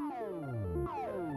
[0.00, 1.33] Oh.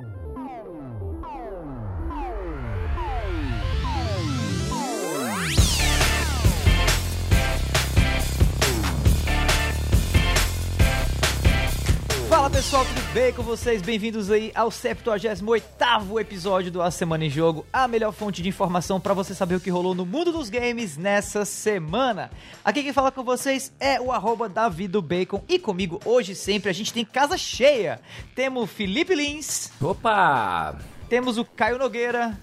[12.47, 13.81] Fala pessoal, tudo bem com vocês?
[13.81, 19.01] Bem-vindos aí ao 78º episódio do A Semana em Jogo, a melhor fonte de informação
[19.01, 22.31] para você saber o que rolou no mundo dos games nessa semana.
[22.63, 26.93] Aqui quem fala com vocês é o arroba Bacon e comigo hoje sempre a gente
[26.93, 27.99] tem casa cheia.
[28.33, 30.79] Temos o Felipe Lins, Opa!
[31.09, 32.39] temos o Caio Nogueira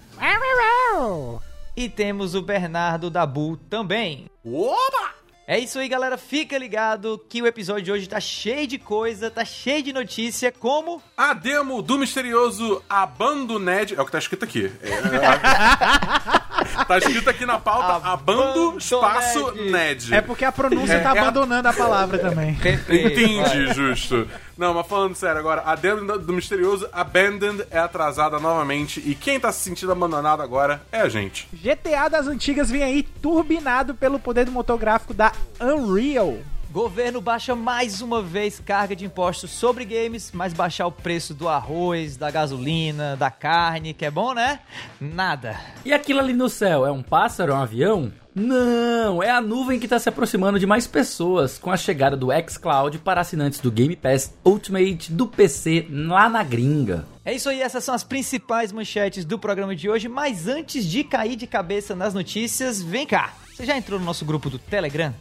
[1.75, 4.29] e temos o Bernardo Dabu também.
[4.45, 5.24] Opa!
[5.47, 6.17] É isso aí, galera.
[6.17, 10.51] Fica ligado que o episódio de hoje tá cheio de coisa, tá cheio de notícia,
[10.51, 13.93] como A demo do misterioso Abandoned.
[13.95, 14.71] É o que tá escrito aqui.
[14.81, 14.89] É,
[16.85, 18.77] tá escrito aqui na pauta: Abando Abandoned.
[18.83, 20.15] espaço Ned.
[20.15, 22.55] É porque a pronúncia tá É, é a- abandonando a palavra também.
[22.55, 23.19] Perfeito.
[23.19, 24.27] Entendi, justo.
[24.57, 29.39] Não, mas falando sério agora, a demo do misterioso Abandoned é atrasada novamente e quem
[29.39, 31.47] tá se sentindo abandonado agora é a gente.
[31.51, 36.37] GTA das antigas vem aí turbinado pelo poder do motor gráfico da Unreal.
[36.71, 41.47] Governo baixa mais uma vez carga de impostos sobre games, mas baixar o preço do
[41.47, 44.59] arroz, da gasolina, da carne, que é bom, né?
[44.99, 45.57] Nada.
[45.85, 48.11] E aquilo ali no céu, é um pássaro, é um avião?
[48.35, 52.27] Não, é a nuvem que está se aproximando de mais pessoas com a chegada do
[52.49, 57.07] xCloud para assinantes do Game Pass Ultimate do PC lá na gringa.
[57.23, 61.01] É isso aí, essas são as principais manchetes do programa de hoje, mas antes de
[61.05, 63.33] cair de cabeça nas notícias, vem cá.
[63.55, 65.15] Você já entrou no nosso grupo do Telegram?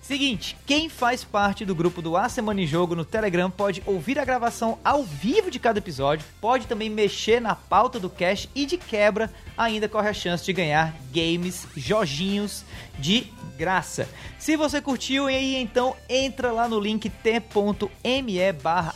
[0.00, 4.16] Seguinte, quem faz parte do grupo do A Semana em Jogo no Telegram pode ouvir
[4.16, 8.64] a gravação ao vivo de cada episódio, pode também mexer na pauta do cast e
[8.64, 12.64] de quebra ainda corre a chance de ganhar games, joginhos
[12.96, 13.26] de
[13.58, 14.08] graça.
[14.38, 18.94] Se você curtiu aí então entra lá no link t.me barra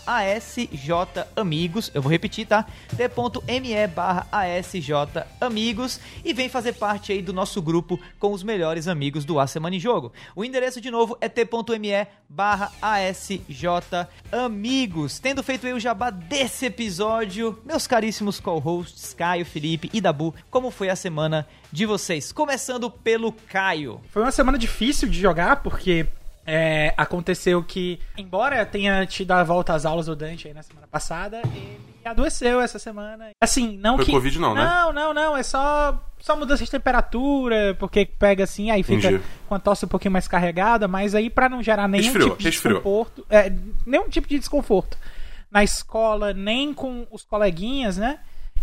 [1.36, 2.64] amigos, eu vou repetir, tá?
[2.96, 4.26] t.me barra
[5.38, 9.46] amigos e vem fazer parte aí do nosso grupo com os melhores amigos do A
[9.46, 10.12] Semana em Jogo.
[10.34, 12.72] O endereço de novo é t.me barra
[14.32, 15.18] amigos.
[15.18, 20.70] Tendo feito aí o jabá desse episódio, meus caríssimos co-hosts Caio, Felipe e Dabu, como
[20.70, 22.32] foi a semana de vocês?
[22.32, 24.00] Começando pelo Caio.
[24.08, 26.06] Foi uma semana difícil de jogar, porque
[26.46, 30.86] é, aconteceu que, embora tenha tido a volta às aulas do Dante aí na semana
[30.86, 33.30] passada, ele adoeceu essa semana.
[33.40, 34.10] Assim, não Foi que.
[34.12, 34.64] Covid não, né?
[34.64, 35.36] Não, não, não.
[35.36, 39.22] É só, só mudança de temperatura, porque pega assim, aí fica Entendi.
[39.48, 42.40] com a tosse um pouquinho mais carregada, mas aí pra não gerar nenhum Resfriou, tipo
[42.40, 42.74] de resfriou.
[42.78, 43.26] desconforto.
[43.30, 43.52] É,
[43.86, 44.96] nenhum tipo de desconforto
[45.50, 48.18] na escola, nem com os coleguinhas, né?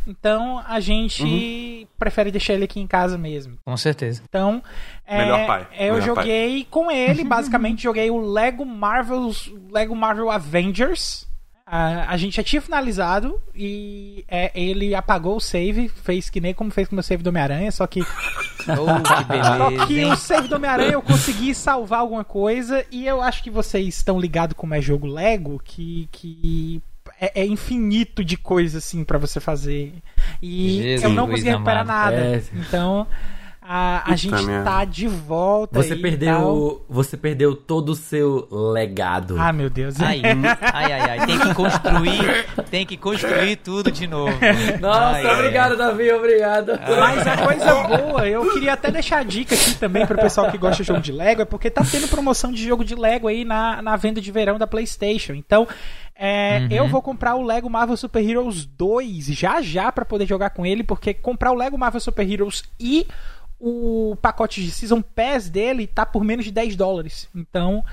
[0.08, 1.88] Então a gente Uhum.
[2.00, 3.58] prefere deixar ele aqui em casa mesmo.
[3.64, 4.24] Com certeza.
[4.28, 4.64] Então,
[5.06, 9.96] é, Melhor pai, é, eu melhor joguei com ele, basicamente joguei o Lego Marvel's Lego
[9.96, 11.28] Marvel Avengers.
[11.74, 16.70] A gente já tinha finalizado e é, ele apagou o save, fez que nem como
[16.70, 18.02] fez com o meu save do Homem-Aranha, só que
[18.68, 20.12] Oh, que beleza, só que hein?
[20.12, 24.20] o save do Homem-Aranha eu consegui salvar alguma coisa e eu acho que vocês estão
[24.20, 26.82] ligados como é jogo Lego, que, que
[27.20, 29.94] é, é infinito de coisa assim pra você fazer.
[30.42, 32.16] E Jesus eu não consegui recuperar nada.
[32.16, 32.44] É.
[32.54, 33.08] Então
[33.74, 34.70] a, a gente merda.
[34.70, 35.82] tá de volta.
[35.82, 36.12] Você aí e tal.
[36.12, 39.38] perdeu, você perdeu todo o seu legado.
[39.40, 39.98] Ah, meu Deus.
[40.02, 40.22] Ai,
[40.74, 44.38] ai, ai, ai, tem que construir, tem que construir tudo de novo.
[44.82, 46.74] Nossa, Ai, ai, obrigado, Davi, obrigado.
[47.00, 50.58] Mas a coisa boa, eu queria até deixar a dica aqui também pro pessoal que
[50.58, 53.46] gosta de jogo de Lego, é porque tá tendo promoção de jogo de Lego aí
[53.46, 55.32] na, na venda de verão da PlayStation.
[55.34, 55.66] Então,
[56.14, 60.50] é, eu vou comprar o Lego Marvel Super Heroes 2 já já pra poder jogar
[60.50, 63.08] com ele, porque comprar o Lego Marvel Super Heroes e
[63.62, 67.30] o pacote de Season Pass dele tá por menos de 10 dólares.
[67.36, 67.86] Então,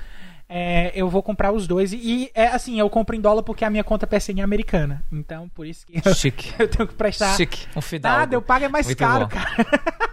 [0.49, 1.93] é, eu vou comprar os dois.
[1.93, 5.03] E é assim, eu compro em dólar porque a minha conta PSN é americana.
[5.11, 6.51] Então, por isso que eu, Chique.
[6.57, 7.35] eu tenho que prestar.
[7.37, 8.19] Chique, um fidalgo.
[8.19, 9.35] Nada, eu pago é mais Muito caro, bom.
[9.35, 9.99] cara.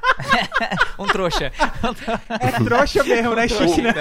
[0.98, 1.52] Um trouxa.
[2.41, 3.82] É trouxa mesmo, né, Chique?
[3.82, 3.92] né?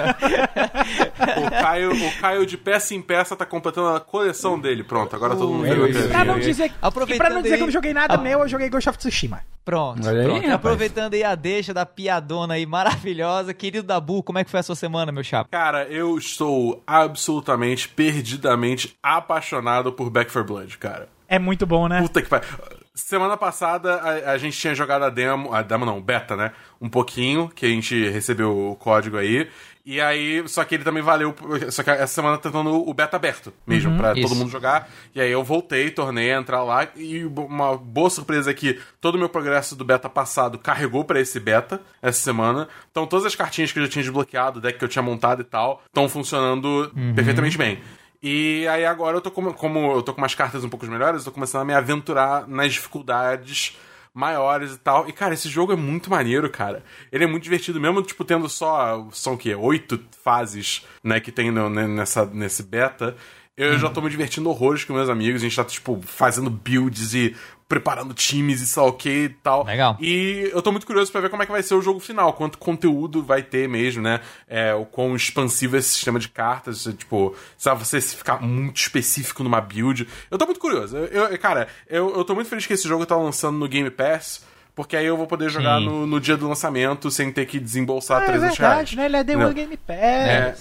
[1.36, 4.82] O Caio, o Caio de peça em peça tá completando a coleção dele.
[4.82, 6.04] Pronto, agora todo mundo é viu isso.
[6.06, 8.40] a Pra não dizer, e Aproveitando pra não dizer que eu não joguei nada meu,
[8.40, 9.42] eu joguei Ghost of Tsushima.
[9.64, 10.50] Pronto, aí, pronto.
[10.52, 14.62] Aproveitando aí a deixa da piadona aí maravilhosa, querido Dabu, como é que foi a
[14.62, 15.48] sua semana, meu chapa?
[15.50, 21.08] Cara, eu estou absolutamente, perdidamente apaixonado por Back 4 Blood, cara.
[21.28, 22.00] É muito bom, né?
[22.02, 22.48] Puta que pariu.
[22.94, 26.52] Semana passada a, a gente tinha jogado a demo, a demo não, beta, né?
[26.80, 29.48] Um pouquinho, que a gente recebeu o código aí.
[29.86, 31.32] E aí, só que ele também valeu.
[31.70, 34.22] Só que essa semana tá dando o beta aberto mesmo, pra isso.
[34.22, 34.90] todo mundo jogar.
[35.14, 36.88] E aí eu voltei, tornei a entrar lá.
[36.96, 41.20] E uma boa surpresa é que todo o meu progresso do beta passado carregou pra
[41.20, 42.66] esse beta essa semana.
[42.90, 45.42] Então todas as cartinhas que eu já tinha desbloqueado, o deck que eu tinha montado
[45.42, 47.80] e tal, estão funcionando perfeitamente bem.
[48.20, 51.20] E aí agora eu tô com, como eu tô com umas cartas um pouco melhores,
[51.20, 53.76] eu tô começando a me aventurar nas dificuldades
[54.16, 55.06] maiores e tal.
[55.06, 56.82] E, cara, esse jogo é muito maneiro, cara.
[57.12, 59.54] Ele é muito divertido, mesmo, tipo, tendo só, são o quê?
[59.54, 63.14] Oito fases, né, que tem no, nessa, nesse beta.
[63.56, 65.40] Eu já tô me divertindo horrores com meus amigos.
[65.40, 67.34] A gente tá, tipo, fazendo builds e
[67.68, 69.64] preparando times e sei lá o que e tal.
[69.64, 69.96] Legal.
[70.00, 72.32] E eu tô muito curioso para ver como é que vai ser o jogo final,
[72.32, 74.20] quanto conteúdo vai ter mesmo, né?
[74.46, 79.42] É, o quão expansivo é esse sistema de cartas, tipo, sabe, você ficar muito específico
[79.42, 80.06] numa build.
[80.30, 80.96] Eu tô muito curioso.
[80.96, 83.90] Eu, eu, cara, eu, eu tô muito feliz que esse jogo tá lançando no Game
[83.90, 84.44] Pass.
[84.74, 88.24] Porque aí eu vou poder jogar no, no, dia do lançamento sem ter que desembolsar
[88.24, 88.94] é, 300 é verdade, reais.
[88.94, 89.04] né?
[89.06, 89.96] Ele é The One Game Pass.
[89.98, 90.54] É.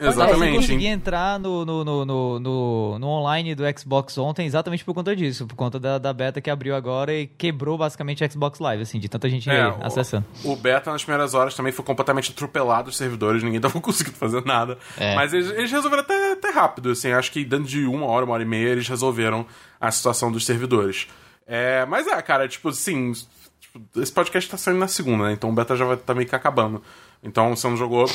[0.00, 0.54] Exatamente.
[0.54, 2.04] Eu consegui entrar no, no, no,
[2.40, 6.40] no, no online do Xbox ontem exatamente por conta disso, por conta da, da beta
[6.40, 9.76] que abriu agora e quebrou basicamente o Xbox Live, assim, de tanta gente é, o,
[9.82, 10.24] acessando.
[10.42, 14.44] O beta nas primeiras horas também foi completamente atropelado os servidores, ninguém tava conseguindo fazer
[14.44, 14.78] nada.
[14.96, 15.14] É.
[15.14, 18.34] Mas eles, eles, resolveram até, até rápido, assim, acho que dentro de uma hora, uma
[18.34, 19.46] hora e meia, eles resolveram
[19.78, 21.08] a situação dos servidores.
[21.46, 23.12] É, mas é, cara, tipo assim,
[23.60, 25.32] tipo, esse podcast tá saindo na segunda, né?
[25.32, 26.82] Então o beta já vai tá meio que acabando.
[27.22, 28.06] Então você não jogou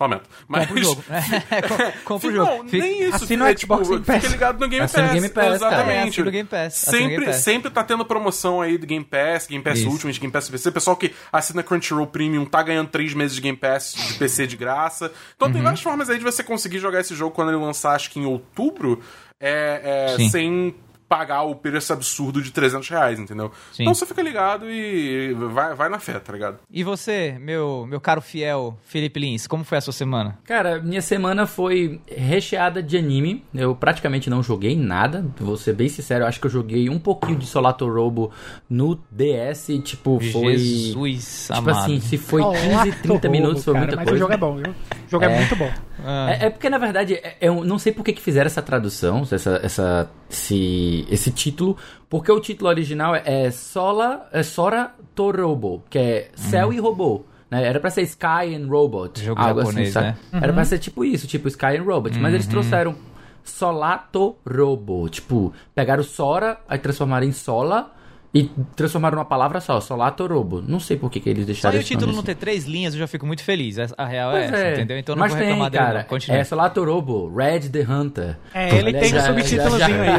[0.00, 0.28] lamento.
[0.48, 0.66] Mas...
[0.66, 1.04] Compra o jogo.
[2.04, 2.50] Compra o jogo.
[2.50, 3.24] Não, nem isso.
[3.24, 5.12] Assina é, o Xbox tipo, Fica ligado no Game Pass.
[5.12, 6.16] Game Pass Exatamente.
[6.16, 6.30] Cara.
[6.30, 6.74] Game Pass.
[6.74, 7.36] Sempre, Game Pass.
[7.36, 9.88] sempre tá tendo promoção aí do Game Pass, Game Pass isso.
[9.88, 10.70] Ultimate, Game Pass PC.
[10.70, 14.56] Pessoal que assina Crunchyroll Premium tá ganhando 3 meses de Game Pass de PC de
[14.56, 15.12] graça.
[15.36, 15.54] Então uhum.
[15.54, 18.18] tem várias formas aí de você conseguir jogar esse jogo quando ele lançar, acho que
[18.18, 19.00] em outubro,
[19.38, 20.74] é, é sem
[21.10, 23.50] pagar o preço absurdo de 300 reais, entendeu?
[23.72, 23.82] Sim.
[23.82, 26.58] Então você fica ligado e vai, vai na fé, tá ligado?
[26.70, 30.38] E você, meu, meu caro fiel Felipe Lins, como foi a sua semana?
[30.44, 33.44] Cara, minha semana foi recheada de anime.
[33.52, 36.22] Eu praticamente não joguei nada, vou ser bem sincero.
[36.22, 38.30] Eu acho que eu joguei um pouquinho de Solato Robo
[38.68, 40.56] no DS e, tipo, foi.
[40.58, 41.70] Jesus, Tipo amado.
[41.80, 42.40] assim, se foi
[42.84, 44.10] 15, 30 minutos, foi muita coisa.
[44.12, 44.72] Mas o jogo é bom, viu?
[45.10, 45.68] O jogo é, é muito bom.
[46.04, 46.30] Ah.
[46.30, 49.60] É, é, porque, na verdade, é, eu não sei por que fizeram essa tradução, essa,
[49.60, 51.76] essa, esse, esse título,
[52.08, 56.72] porque o título original é Sola, é Sora Torobo, que é Céu hum.
[56.72, 57.24] e Robô.
[57.50, 57.66] Né?
[57.66, 59.20] Era pra ser Sky and Robot.
[59.20, 60.16] Jogo algo assim, japonês, assim, né?
[60.32, 60.40] Uhum.
[60.44, 62.14] Era pra ser tipo isso, tipo Sky and Robot.
[62.14, 62.22] Uhum.
[62.22, 62.52] Mas eles uhum.
[62.52, 62.96] trouxeram
[63.42, 65.08] Solato Robo.
[65.08, 67.90] Tipo, pegaram Sora, aí transformaram em Sola
[68.32, 70.62] e transformaram uma palavra só, Solato Robo.
[70.62, 73.00] Não sei por que, que eles deixaram Só o título não ter três linhas, eu
[73.00, 73.76] já fico muito feliz.
[73.96, 74.98] A real é pois é essa, entendeu?
[74.98, 76.38] Então não Mas vou reclamar tem, dele, cara, Continue.
[76.38, 78.36] É Solato Robo, Red the Hunter.
[78.54, 80.10] É, ele tem um subtítulozinho aí.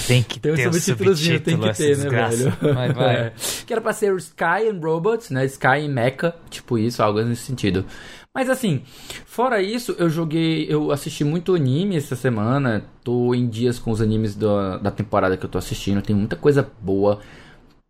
[0.06, 2.74] Tem que tem ter um subtítulozinho, tem que ter, né, velho?
[2.74, 3.10] Vai, vai.
[3.20, 3.32] É.
[3.66, 5.44] Que era pra ser Sky and Robots, né?
[5.44, 7.84] Sky and Mecha, tipo isso, algo nesse sentido.
[8.34, 8.82] Mas assim,
[9.26, 12.84] fora isso, eu joguei, eu assisti muito anime essa semana.
[13.02, 16.00] Tô em dias com os animes da, da temporada que eu tô assistindo.
[16.00, 17.20] Tem muita coisa boa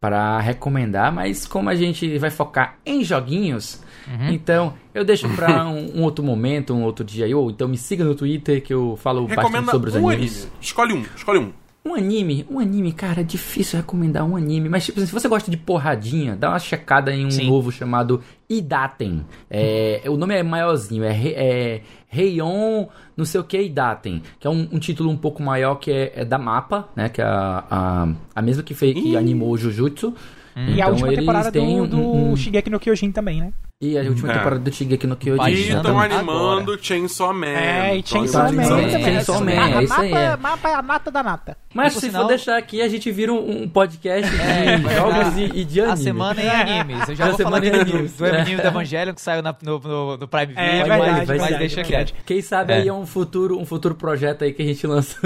[0.01, 4.33] para recomendar, mas como a gente vai focar em joguinhos, uhum.
[4.33, 7.37] então eu deixo para um, um, outro momento, um outro dia.
[7.37, 10.37] Ou então me siga no Twitter que eu falo Recomenda bastante sobre os um animes.
[10.43, 10.53] Anime.
[10.63, 11.53] Escolhe um, escolhe um.
[11.83, 15.51] Um anime, um anime, cara, é difícil recomendar um anime, mas tipo, se você gosta
[15.51, 17.49] de porradinha, dá uma checada em um Sim.
[17.49, 19.25] novo chamado Idaten.
[19.49, 21.83] É, o nome é maiorzinho, é, é
[22.13, 22.87] Heion,
[23.17, 26.13] não sei o que, Idaten, que é um, um, título um pouco maior que é,
[26.17, 29.57] é da Mapa, né, que é a, a, a mesma que, fez, que animou o
[29.57, 30.15] Jujutsu.
[30.55, 30.67] Hum.
[30.67, 33.53] E então, a última temporada do, um, do um, Shigeki no Kyojin também, né?
[33.83, 34.35] E a última é.
[34.35, 35.51] temporada do Shigeki no Kyojin.
[35.53, 37.47] E estão animando Chainsaw Man.
[37.47, 39.03] É, e Chainsaw Man também.
[39.03, 40.13] Chainsaw Man, é isso aí.
[40.13, 40.37] É.
[40.37, 41.57] Mapa é a nata da nata.
[41.73, 45.65] Mas se for deixar aqui, a gente vira um, podcast de é, jogos e, e,
[45.65, 45.93] de anime.
[45.95, 47.09] A semana em animes.
[47.09, 47.85] Eu já a vou falar aqui do,
[48.19, 50.63] do Evangelho do Evangelho que saiu na, no, no, no Prime Video.
[50.63, 52.13] É, verdade, mas, mas deixa quieto.
[52.27, 55.17] Quem sabe aí é um futuro, um futuro projeto aí que a gente lança.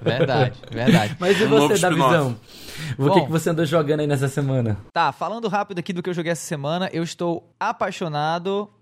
[0.00, 1.14] Verdade, verdade.
[1.20, 2.36] Mas e você, da visão?
[2.96, 4.78] O que, que você andou jogando aí nessa semana?
[4.92, 7.97] Tá, falando rápido aqui do que eu joguei essa semana, eu estou apaixonado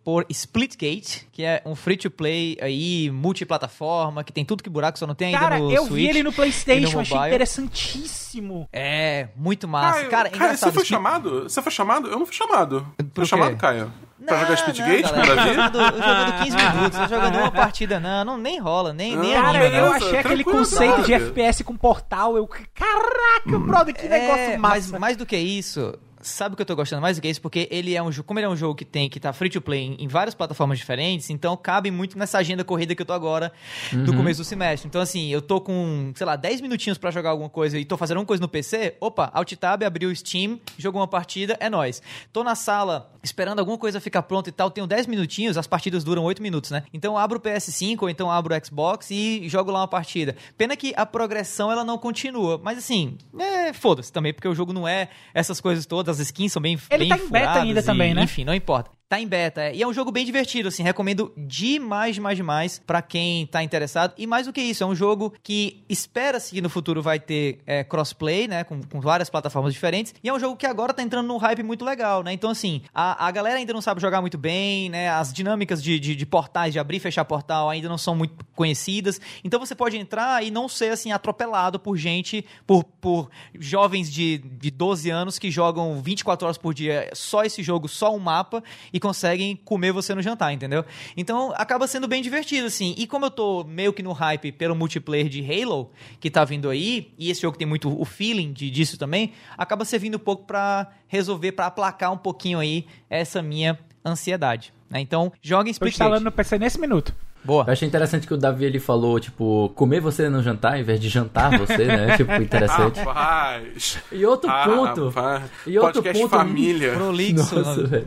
[0.04, 5.14] por Splitgate, que é um free-to-play aí, multiplataforma, que tem tudo que buraco só não
[5.14, 5.94] tem cara, ainda no eu Switch.
[5.94, 8.68] vi ele no Playstation, achei interessantíssimo.
[8.72, 9.98] É, muito massa.
[9.98, 10.88] Caio, cara, Caio você foi que...
[10.88, 11.42] chamado?
[11.44, 12.08] Você foi chamado?
[12.08, 12.86] Eu não fui chamado.
[12.96, 13.92] Por foi chamado, Caio?
[14.24, 15.54] Pra jogar Splitgate, pra ver?
[15.54, 19.48] Jogando, jogando 15 minutos, tô jogando uma partida, não, não nem rola, nem, nem Cara,
[19.58, 24.60] anima, eu achei aquele conceito de FPS com portal, eu, caraca, brother, que é, negócio
[24.60, 24.92] massa.
[24.92, 25.94] Mas mais do que isso,
[26.28, 27.40] sabe o que eu tô gostando mais do que isso?
[27.40, 29.50] Porque ele é um jogo, como ele é um jogo que tem que tá free
[29.50, 33.06] to play em, em várias plataformas diferentes, então cabe muito nessa agenda corrida que eu
[33.06, 33.52] tô agora
[33.92, 34.04] uhum.
[34.04, 34.88] do começo do semestre.
[34.88, 37.96] Então assim, eu tô com, sei lá, 10 minutinhos para jogar alguma coisa e tô
[37.96, 41.68] fazendo alguma coisa no PC, opa, Alt Tab, abriu o Steam, jogou uma partida, é
[41.70, 42.02] nós.
[42.32, 46.04] Tô na sala esperando alguma coisa ficar pronta e tal, tenho 10 minutinhos, as partidas
[46.04, 46.84] duram 8 minutos, né?
[46.92, 50.36] Então eu abro o PS5 ou então abro o Xbox e jogo lá uma partida.
[50.56, 54.72] Pena que a progressão ela não continua, mas assim, é, foda-se também, porque o jogo
[54.72, 57.80] não é essas coisas todas, as skins são bem Ele bem tá em beta ainda
[57.80, 58.22] e, também, né?
[58.22, 58.90] Enfim, não importa.
[59.08, 59.72] Tá em beta, é.
[59.72, 64.12] E é um jogo bem divertido, assim, recomendo demais, demais, demais pra quem tá interessado.
[64.18, 67.60] E mais do que isso, é um jogo que espera-se que no futuro vai ter
[67.64, 70.12] é, crossplay, né, com, com, várias plataformas diferentes.
[70.24, 72.32] E é um jogo que agora tá entrando num hype muito legal, né?
[72.32, 75.08] Então, assim, a, a galera ainda não sabe jogar muito bem, né?
[75.08, 78.44] As dinâmicas de, de, de portais, de abrir e fechar portal ainda não são muito
[78.56, 79.20] conhecidas.
[79.44, 84.38] Então você pode entrar e não ser, assim, atropelado por gente, por, por jovens de,
[84.38, 88.64] de 12 anos que jogam 24 horas por dia só esse jogo, só um mapa
[88.96, 90.82] e conseguem comer você no jantar, entendeu?
[91.14, 92.94] Então acaba sendo bem divertido, assim.
[92.96, 96.70] E como eu tô meio que no hype pelo multiplayer de Halo, que tá vindo
[96.70, 100.46] aí, e esse jogo tem muito o feeling de, disso também, acaba servindo um pouco
[100.46, 104.72] para resolver, para aplacar um pouquinho aí essa minha ansiedade.
[104.88, 105.00] Né?
[105.00, 107.14] Então, joga em Split Tô instalando no PC nesse minuto.
[107.46, 107.64] Boa.
[107.66, 110.98] Eu achei interessante que o Davi ele falou, tipo, comer você no jantar em vez
[110.98, 112.16] de jantar você, né?
[112.18, 112.98] tipo, interessante.
[112.98, 113.98] Rapaz.
[114.10, 115.08] E outro ah, ponto.
[115.08, 115.44] Rapaz.
[115.66, 116.30] E outro Podcast ponto.
[116.30, 116.94] família.
[116.94, 117.54] Prolixo.
[117.54, 118.02] Nossa,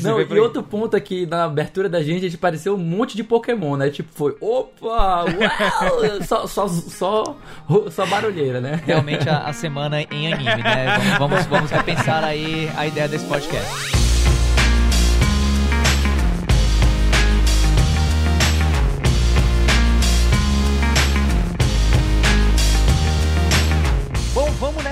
[0.00, 3.24] Não, e outro ponto aqui, na abertura da gente, a gente pareceu um monte de
[3.24, 3.90] Pokémon, né?
[3.90, 5.26] Tipo, foi, opa, uau,
[6.26, 7.36] só, só, só,
[7.90, 8.80] só barulheira, né?
[8.86, 11.16] Realmente a, a semana em anime, né?
[11.18, 13.99] Vamos, vamos, vamos repensar aí a ideia desse podcast.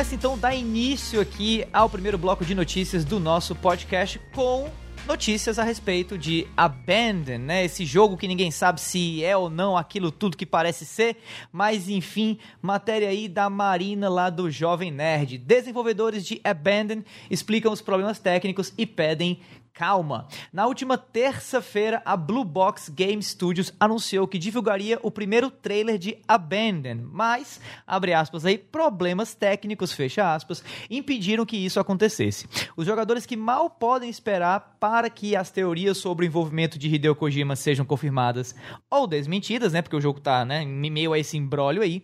[0.08, 4.70] Nessa então dar início aqui ao primeiro bloco de notícias do nosso podcast com
[5.06, 7.64] notícias a respeito de Abandon, né?
[7.64, 11.16] Esse jogo que ninguém sabe se é ou não aquilo tudo que parece ser,
[11.52, 15.36] mas enfim, matéria aí da Marina lá do Jovem Nerd.
[15.36, 19.40] Desenvolvedores de Abandon explicam os problemas técnicos e pedem
[19.78, 20.26] calma.
[20.52, 26.18] Na última terça-feira, a Blue Box Game Studios anunciou que divulgaria o primeiro trailer de
[26.26, 32.48] Abandon, mas, abre aspas aí, problemas técnicos, fecha aspas, impediram que isso acontecesse.
[32.76, 37.14] Os jogadores que mal podem esperar para que as teorias sobre o envolvimento de Hideo
[37.14, 38.56] Kojima sejam confirmadas
[38.90, 42.02] ou desmentidas, né, porque o jogo tá, né, meio a esse embrólio aí,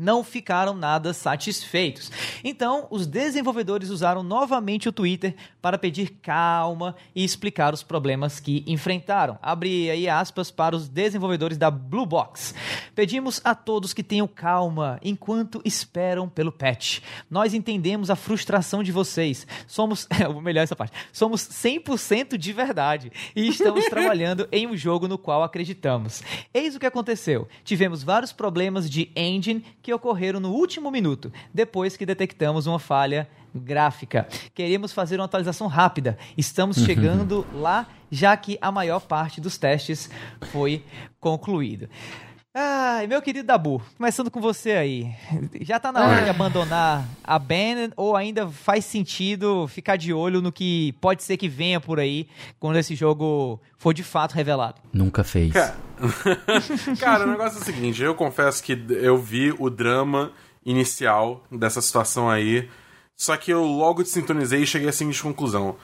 [0.00, 2.10] não ficaram nada satisfeitos.
[2.42, 8.64] Então, os desenvolvedores usaram novamente o Twitter para pedir calma e explicar os problemas que
[8.66, 9.38] enfrentaram.
[9.42, 12.54] Abre aí aspas para os desenvolvedores da Blue Box.
[12.94, 17.00] Pedimos a todos que tenham calma enquanto esperam pelo patch.
[17.30, 19.46] Nós entendemos a frustração de vocês.
[19.66, 20.94] Somos, vou melhor essa parte.
[21.12, 26.22] Somos 100% de verdade e estamos trabalhando em um jogo no qual acreditamos.
[26.54, 27.46] Eis o que aconteceu.
[27.64, 32.78] Tivemos vários problemas de engine que que ocorreram no último minuto, depois que detectamos uma
[32.78, 34.28] falha gráfica.
[34.54, 36.16] Queremos fazer uma atualização rápida.
[36.38, 36.84] Estamos uhum.
[36.84, 40.08] chegando lá, já que a maior parte dos testes
[40.52, 40.84] foi
[41.18, 41.88] concluído.
[42.52, 45.14] Ai, meu querido Dabu, começando com você aí.
[45.60, 50.42] Já tá na hora de abandonar a Ben ou ainda faz sentido ficar de olho
[50.42, 52.26] no que pode ser que venha por aí
[52.58, 54.80] quando esse jogo for de fato revelado?
[54.92, 55.52] Nunca fez.
[55.52, 55.76] Cara,
[56.98, 60.32] Cara o negócio é o seguinte, eu confesso que eu vi o drama
[60.66, 62.68] inicial dessa situação aí,
[63.14, 65.76] só que eu logo te sintonizei e cheguei à seguinte conclusão.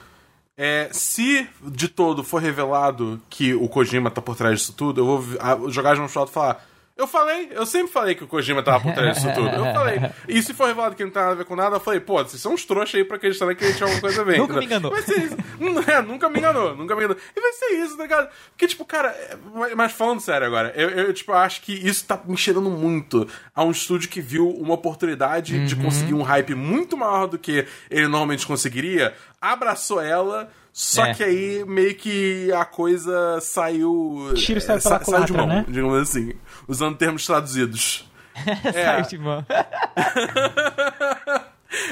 [0.59, 5.05] É, se de todo for revelado que o Kojima tá por trás disso tudo, eu
[5.05, 6.66] vou jogar de um shot e falar
[6.97, 9.47] eu falei, eu sempre falei que o Kojima tava por trás disso tudo.
[9.49, 9.97] Eu falei.
[10.27, 12.21] E se for revelado que não tem nada a ver com nada, eu falei, pô,
[12.23, 14.37] vocês são uns trouxas aí pra acreditar que ele tinha alguma coisa a ver.
[14.37, 14.91] nunca me enganou.
[14.91, 15.37] Vai ser isso.
[15.87, 17.17] É, nunca me enganou, nunca me enganou.
[17.35, 18.29] E vai ser isso, tá ligado?
[18.49, 19.37] Porque, tipo, cara, é,
[19.75, 23.63] mas falando sério agora, eu, eu tipo, acho que isso tá me cheirando muito a
[23.63, 25.65] um estúdio que viu uma oportunidade uhum.
[25.65, 31.13] de conseguir um hype muito maior do que ele normalmente conseguiria, abraçou ela só é.
[31.15, 34.31] que aí meio que a coisa saiu.
[34.35, 35.65] Tiro saiu, é, sa saiu de mão, né?
[35.67, 36.33] digamos assim.
[36.67, 38.07] Usando termos traduzidos.
[38.63, 38.85] é.
[38.85, 39.43] Saiu de mão.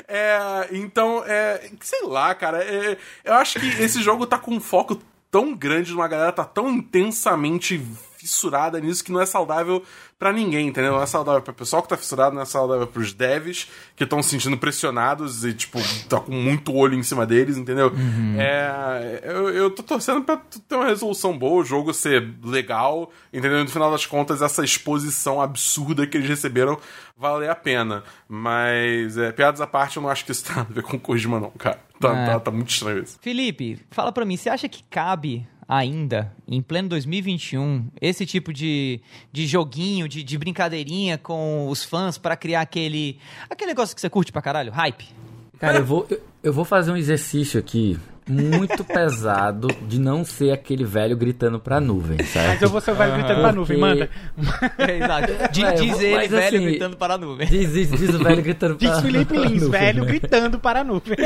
[0.07, 2.63] é, então, é, sei lá, cara.
[2.63, 5.01] É, eu acho que esse jogo tá com um foco
[5.31, 7.83] tão grande numa galera, tá tão intensamente
[8.25, 9.83] fissurada nisso que não é saudável
[10.17, 10.93] para ninguém, entendeu?
[10.93, 14.23] Não é saudável pra pessoal que tá fissurado, não é saudável pros devs que estão
[14.23, 17.89] se sentindo pressionados e, tipo, tá com muito olho em cima deles, entendeu?
[17.89, 18.35] Uhum.
[18.39, 23.63] É, eu, eu tô torcendo pra ter uma resolução boa, o jogo ser legal, entendeu?
[23.63, 26.79] No final das contas, essa exposição absurda que eles receberam
[27.17, 28.03] vale a pena.
[28.27, 30.99] Mas, é, piadas à parte, eu não acho que isso nada a ver com o
[30.99, 31.79] Kojima, não, cara.
[31.99, 32.25] Tá, é.
[32.25, 33.17] tá, tá muito estranho isso.
[33.21, 39.01] Felipe, fala pra mim, você acha que cabe ainda, em pleno 2021, esse tipo de,
[39.31, 43.17] de joguinho, de, de brincadeirinha com os fãs para criar aquele,
[43.49, 45.07] aquele negócio que você curte pra caralho, hype?
[45.59, 50.51] Cara, eu vou, eu, eu vou fazer um exercício aqui muito pesado de não ser
[50.51, 52.47] aquele velho gritando pra nuvem, certo?
[52.53, 54.09] Mas eu vou ser o velho gritando pra nuvem, manda.
[54.77, 55.33] É, exato.
[55.51, 57.47] Diz, Velho, diz ele, mas velho, assim, gritando para a nuvem.
[57.47, 60.07] Diz, diz, diz o velho gritando pra Diz Felipe Lins, nuvem, velho né?
[60.07, 61.15] gritando para a nuvem.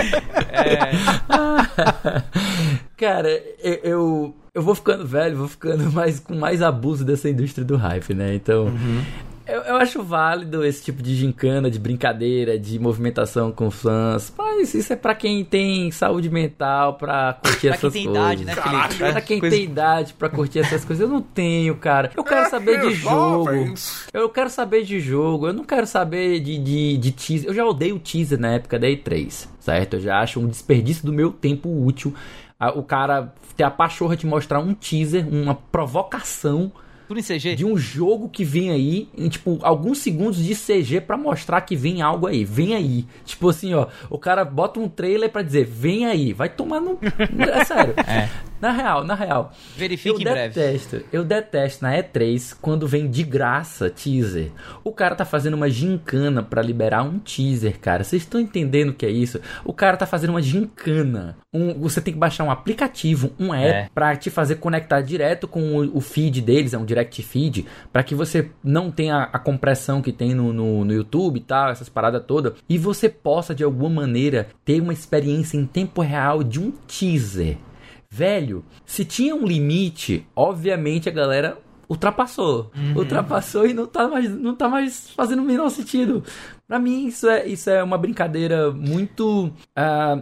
[2.98, 3.30] Cara,
[3.64, 7.78] eu, eu, eu vou ficando velho, vou ficando mais com mais abuso dessa indústria do
[7.78, 8.36] hype, né?
[8.36, 8.72] Então,
[9.52, 14.34] eu, eu acho válido esse tipo de gincana, de brincadeira, de movimentação com fãs.
[14.38, 18.22] Mas isso é pra quem tem saúde mental, pra curtir Pra quem essas tem coisas.
[18.24, 18.96] idade, né, Felipe?
[19.12, 22.12] Pra quem Coisa- tem idade pra curtir essas coisas, eu não tenho, cara.
[22.16, 23.46] Eu quero saber de jogo.
[23.46, 24.08] Jovens.
[24.14, 27.50] Eu quero saber de jogo, eu não quero saber de, de, de teaser.
[27.50, 29.96] Eu já odeio teaser na época da E3, certo?
[29.96, 32.14] Eu já acho um desperdício do meu tempo útil.
[32.76, 36.72] O cara ter a pachorra de mostrar um teaser, uma provocação
[37.10, 37.56] Tudo em CG?
[37.56, 41.76] de um jogo que vem aí, em tipo, alguns segundos de CG pra mostrar que
[41.76, 43.04] vem algo aí, vem aí.
[43.26, 47.00] Tipo assim, ó, o cara bota um trailer pra dizer, vem aí, vai tomar no.
[47.52, 47.96] É sério.
[48.62, 49.54] Na real, na real.
[49.78, 50.54] Verifique eu em breve.
[50.54, 54.52] detesto, eu detesto na E3 quando vem de graça teaser.
[54.84, 58.04] O cara tá fazendo uma gincana pra liberar um teaser, cara.
[58.04, 59.40] Vocês estão entendendo o que é isso?
[59.64, 61.38] O cara tá fazendo uma gincana.
[61.54, 63.90] Um, você tem que baixar um aplicativo, um app, É.
[63.94, 68.04] pra te fazer conectar direto com o, o feed deles, é um direct feed, pra
[68.04, 71.90] que você não tenha a compressão que tem no, no, no YouTube e tal, essas
[71.90, 76.60] paradas todas, e você possa de alguma maneira ter uma experiência em tempo real de
[76.60, 77.58] um teaser.
[78.12, 82.72] Velho, se tinha um limite, obviamente a galera ultrapassou.
[82.96, 86.24] Ultrapassou e não tá mais, não tá mais fazendo o menor sentido.
[86.68, 89.52] Pra mim, isso é, isso é uma brincadeira muito.
[89.76, 90.22] ah,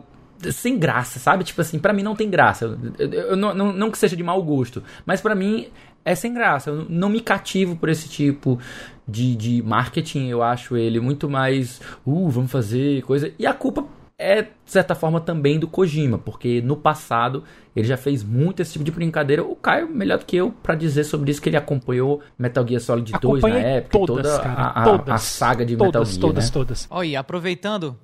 [0.52, 1.44] sem graça, sabe?
[1.44, 2.78] Tipo assim, pra mim não tem graça.
[3.00, 5.68] Eu, eu- eu não, não, não que seja de mau gosto, mas pra mim
[6.06, 6.70] é sem graça.
[6.70, 8.60] Eu não me cativo por esse tipo
[9.08, 10.28] de, de marketing.
[10.28, 11.82] Eu acho ele muito mais.
[12.06, 13.34] Uh, vamos fazer coisa.
[13.40, 13.84] E a culpa
[14.20, 17.44] é, de certa forma, também do Kojima, porque no passado
[17.76, 19.44] ele já fez muito esse tipo de brincadeira.
[19.44, 22.82] O Caio, melhor do que eu, pra dizer sobre isso, que ele acompanhou Metal Gear
[22.82, 24.62] Solid 2 na Acompanhei época, e todas, toda cara.
[24.62, 25.10] a, a- todas.
[25.14, 26.22] a saga de todas, Metal Gear.
[26.22, 26.52] Todas, né?
[26.52, 26.88] todas.
[26.90, 27.96] Olha, e aproveitando,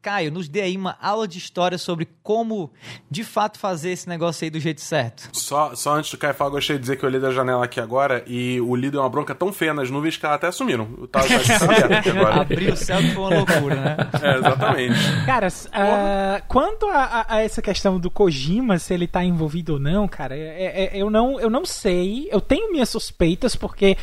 [0.00, 2.70] Caio, nos dê aí uma aula de história sobre como
[3.10, 5.28] de fato fazer esse negócio aí do jeito certo.
[5.32, 7.78] Só, só antes do Caio falar, gostaria de dizer que eu olhei da janela aqui
[7.80, 10.88] agora e o Lido é uma bronca tão feia nas nuvens que elas até sumiram.
[10.98, 11.26] Eu tava,
[12.10, 12.40] agora.
[12.40, 13.96] Abrir o céu que foi uma loucura, né?
[14.22, 14.98] É, exatamente.
[15.26, 19.78] Cara, ah, quanto a, a- a essa questão do Kojima, se ele tá envolvido ou
[19.80, 22.28] não, cara, é- é- eu, não, eu não sei.
[22.30, 23.96] Eu tenho minhas suspeitas, porque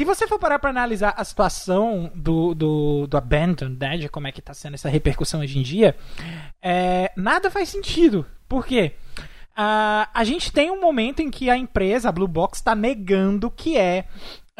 [0.00, 4.26] se você for parar pra analisar a situação do, do, do Abandoned, né, de como
[4.26, 5.94] é que tá sendo essa repercussão hoje em dia,
[6.62, 8.24] é, nada faz sentido.
[8.48, 8.94] Por quê?
[9.54, 13.50] Ah, a gente tem um momento em que a empresa, a Blue Box, está negando
[13.50, 14.06] que é,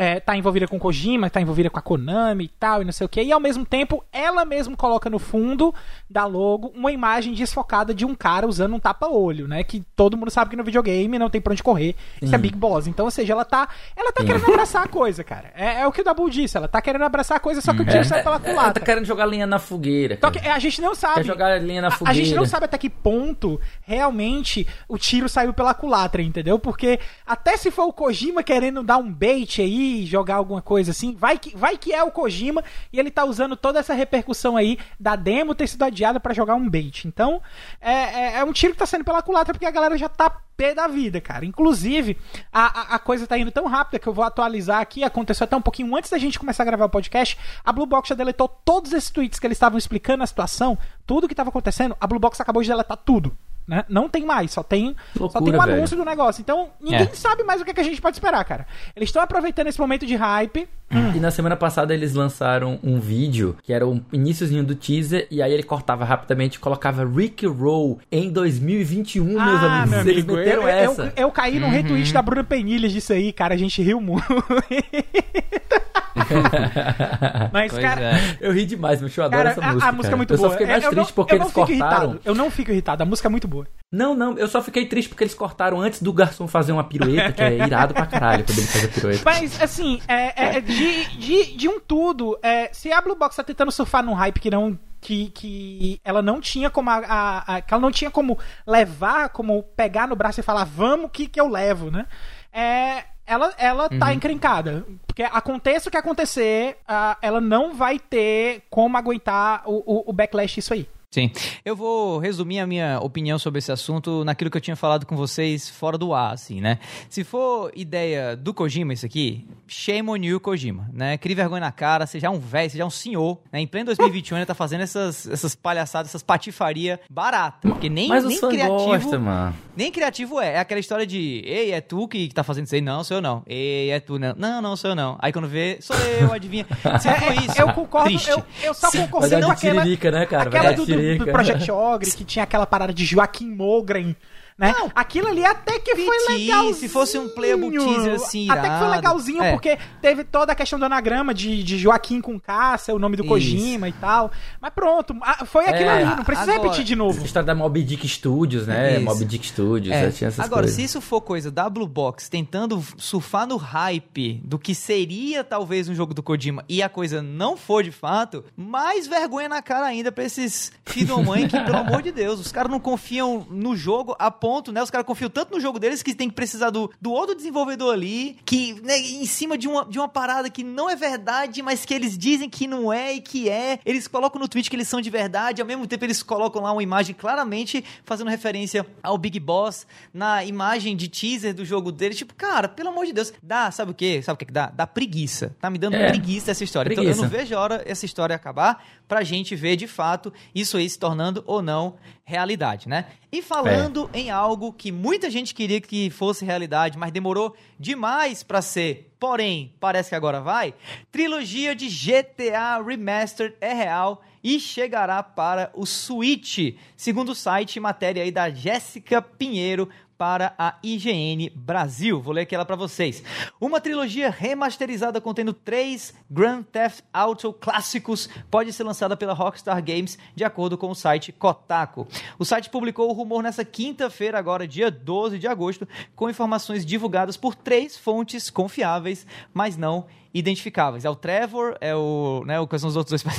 [0.01, 3.05] é, tá envolvida com Kojima, tá envolvida com a Konami e tal, e não sei
[3.05, 5.75] o que, e ao mesmo tempo ela mesmo coloca no fundo
[6.09, 9.63] da logo uma imagem desfocada de um cara usando um tapa-olho, né?
[9.63, 12.57] Que todo mundo sabe que no videogame não tem pra onde correr, isso é Big
[12.57, 12.87] Boss.
[12.87, 15.53] Então, ou seja, ela tá, ela tá querendo abraçar a coisa, cara.
[15.55, 17.83] É, é o que o Dabu disse, ela tá querendo abraçar a coisa, só que
[17.83, 20.15] o tiro sai pela Ela tá querendo jogar lenha na fogueira.
[20.15, 20.41] Só cara.
[20.41, 21.17] que a gente não sabe.
[21.17, 22.19] Quer jogar lenha na A- A, fogueira.
[22.25, 26.59] gente não sabe até que ponto realmente o tiro saiu pela culatra, entendeu?
[26.59, 31.15] Porque até se for o Kojima querendo dar um bait aí, jogar alguma coisa assim,
[31.15, 34.79] vai que, vai que é o Kojima e ele tá usando toda essa repercussão aí
[34.99, 37.07] da demo ter sido adiada pra jogar um bait.
[37.07, 37.43] Então,
[37.81, 40.31] é, é, é um tiro que tá saindo pela culatra porque a galera já tá
[40.61, 41.47] pé da vida, cara.
[41.47, 42.19] Inclusive,
[42.53, 45.03] a, a, a coisa tá indo tão rápida que eu vou atualizar aqui.
[45.03, 47.39] Aconteceu até um pouquinho antes da gente começar a gravar o podcast.
[47.65, 50.77] A Blue Box já deletou todos esses tweets que eles estavam explicando a situação,
[51.07, 51.97] tudo que tava acontecendo.
[51.99, 53.37] A Blue Box acabou de deletar tudo.
[53.71, 53.85] Né?
[53.89, 55.75] Não tem mais, só tem, só Loucura, tem um velho.
[55.77, 56.43] anúncio do negócio.
[56.43, 57.15] Então, ninguém É.
[57.15, 58.67] sabe mais o que, é que a gente pode esperar, cara.
[58.97, 60.69] Eles estão aproveitando esse momento de hype.
[61.15, 65.41] E na semana passada eles lançaram um vídeo que era o iníciozinho do teaser e
[65.41, 69.91] aí ele cortava rapidamente e colocava Rick Roll em 2021, meus ah, amigos.
[69.91, 71.03] meu eles amigo, meteram eu, eu- essa.
[71.05, 73.55] Eu, eu caí no retweet da Bruna Penilhas disso aí, cara.
[73.55, 74.27] A gente riu muito.
[77.53, 78.37] Mas, Pois cara, é.
[78.41, 79.11] Eu ri demais, meu.
[79.17, 79.89] Eu adoro Cara, essa a, música.
[79.89, 80.49] a música é muito eu boa.
[80.49, 82.05] só fiquei mais É, eu triste não- porque eu eles fico cortaram.
[82.11, 82.21] Irritado.
[82.25, 83.03] Eu não fico irritado.
[83.03, 83.67] A música é muito boa.
[83.93, 87.33] Não, não, eu só fiquei triste porque eles cortaram antes do garçom fazer uma pirueta,
[87.33, 89.23] que é irado pra caralho quando ele faz a pirueta.
[89.25, 93.43] Mas, assim, é, é, de, de, de um tudo, é, se a Blue Box tá
[93.43, 94.79] tentando surfar num hype que não.
[95.03, 99.31] Que, que ela não tinha como a, a- a- que ela não tinha como levar,
[99.31, 102.05] como pegar no braço e falar, vamos que, que eu levo, né?
[102.53, 104.85] É, ela, ela tá encrencada.
[105.07, 110.13] Porque aconteça o que acontecer, ah, ela não vai ter como aguentar o, o, o
[110.13, 110.89] backlash disso aí.
[111.11, 111.29] Sim.
[111.65, 115.17] Eu vou resumir a minha opinião sobre esse assunto naquilo que eu tinha falado com
[115.17, 116.79] vocês fora do ar, assim, né?
[117.09, 121.19] Se for ideia do Kojima isso aqui, shame on you, Kojima, né?
[121.19, 123.59] Crie vergonha na cara, seja um velho, seja um senhor, né?
[123.61, 128.25] Em pleno 2021 ele tá fazendo essas, essas palhaçadas, essas patifaria barata, porque nem, Mas
[128.25, 128.69] nem criativo...
[128.77, 129.57] gostam, mano.
[129.77, 130.55] Nem criativo é.
[130.55, 132.81] É aquela história de, ei, é tu que tá fazendo isso aí?
[132.81, 133.43] Não, sou eu não.
[133.49, 134.35] Ei, é tu, não.
[134.37, 135.17] Não, não, sou eu não.
[135.19, 136.67] Aí quando vê, sou eu, adivinha.
[137.01, 138.31] Se for isso, Eu concordo, triste.
[138.31, 140.49] eu, eu só concordo dar com de aquela, né, cara?
[140.49, 141.27] Aquela do, do.
[141.27, 144.15] Project Ogre, que tinha aquela parada de Joaquim Mogren,
[144.61, 144.75] né?
[144.79, 144.91] Não.
[144.95, 146.75] Aquilo ali até que foi Piti, legalzinho.
[146.75, 148.91] se fosse um playable teaser assim, Até que foi irado.
[148.91, 149.53] legalzinho, É.
[149.53, 153.23] porque teve toda a questão do anagrama de, de Joaquim com Caça, o nome do
[153.23, 153.29] Isso.
[153.31, 154.31] Kojima e tal.
[154.61, 157.21] Mas pronto, foi aquilo É, ali, não precisa agora- repetir de novo.
[157.21, 158.97] A história da Mob Dick Studios, né?
[158.97, 159.05] Isso.
[159.05, 160.07] Mob Dick Studios, É.
[160.07, 160.77] é, tinha essas Agora, coisas.
[160.77, 165.89] se isso for coisa da Blue Box tentando surfar no hype do que seria talvez
[165.89, 169.87] um jogo do Kojima e a coisa não for de fato, mais vergonha na cara
[169.87, 173.47] ainda pra esses filhos da mãe que, pelo amor de Deus, os caras não confiam
[173.51, 174.83] no jogo a ponto, né?
[174.83, 177.95] Os caras confiam tanto no jogo deles que tem que precisar do, do outro desenvolvedor
[177.95, 181.85] ali, que, né, em cima de uma, de uma parada que não é verdade, mas
[181.85, 183.79] que eles dizem que não é e que é.
[183.85, 186.73] Eles colocam no tweet que eles são de verdade, ao mesmo tempo eles colocam lá
[186.73, 192.15] uma imagem claramente fazendo referência ao Big Boss na imagem de teaser do jogo dele.
[192.15, 194.21] Tipo, cara, pelo amor de Deus, dá, sabe o quê?
[194.23, 194.67] Sabe o que que dá?
[194.75, 195.55] Dá preguiça.
[195.61, 196.09] Tá me dando É.
[196.09, 196.91] preguiça essa história.
[196.91, 197.21] Então Preguiça.
[197.21, 200.89] eu não vejo a hora essa história acabar pra gente ver de fato isso aí
[200.89, 203.07] se tornando ou não realidade, né?
[203.33, 204.40] E falando em algo
[204.73, 210.15] que muita gente queria que fosse realidade, mas demorou demais pra ser, porém, parece que
[210.15, 210.75] agora vai.
[211.13, 218.23] Trilogia de GTA Remastered é real e chegará para o Switch, segundo o site matéria
[218.23, 219.89] aí da Jéssica Pinheiro
[220.21, 222.21] para a IGN Brasil.
[222.21, 223.25] Vou ler aqui ela para vocês.
[223.59, 230.19] Uma trilogia remasterizada contendo três Grand Theft Auto clássicos pode ser lançada pela Rockstar Games,
[230.35, 232.07] de acordo com o site Kotaku.
[232.39, 237.39] O site publicou o rumor nessa quinta-feira, agora dia 12 de agosto, com informações divulgadas
[237.39, 241.05] por três fontes confiáveis, mas não identificáveis.
[241.05, 243.35] É o Trevor, é o, né, o quais são os outros dois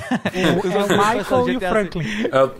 [0.65, 1.69] os é o outros Michael e o.
[1.69, 2.05] Franklin.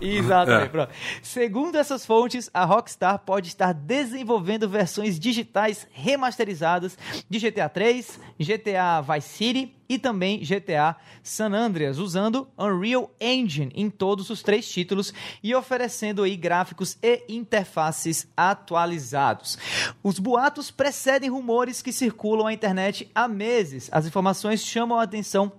[0.00, 0.68] Exatamente, É.
[0.68, 0.90] pronto.
[1.22, 6.96] Segundo essas fontes, a Rockstar pode estar desenvolvendo versões digitais remasterizadas
[7.28, 13.90] de GTA 3, GTA Vice City e também GTA San Andreas, usando Unreal Engine em
[13.90, 19.58] todos os três títulos e oferecendo aí gráficos e interfaces atualizados.
[20.02, 23.90] Os boatos precedem rumores que circulam na internet há meses.
[23.92, 25.52] As informações chamam a atenção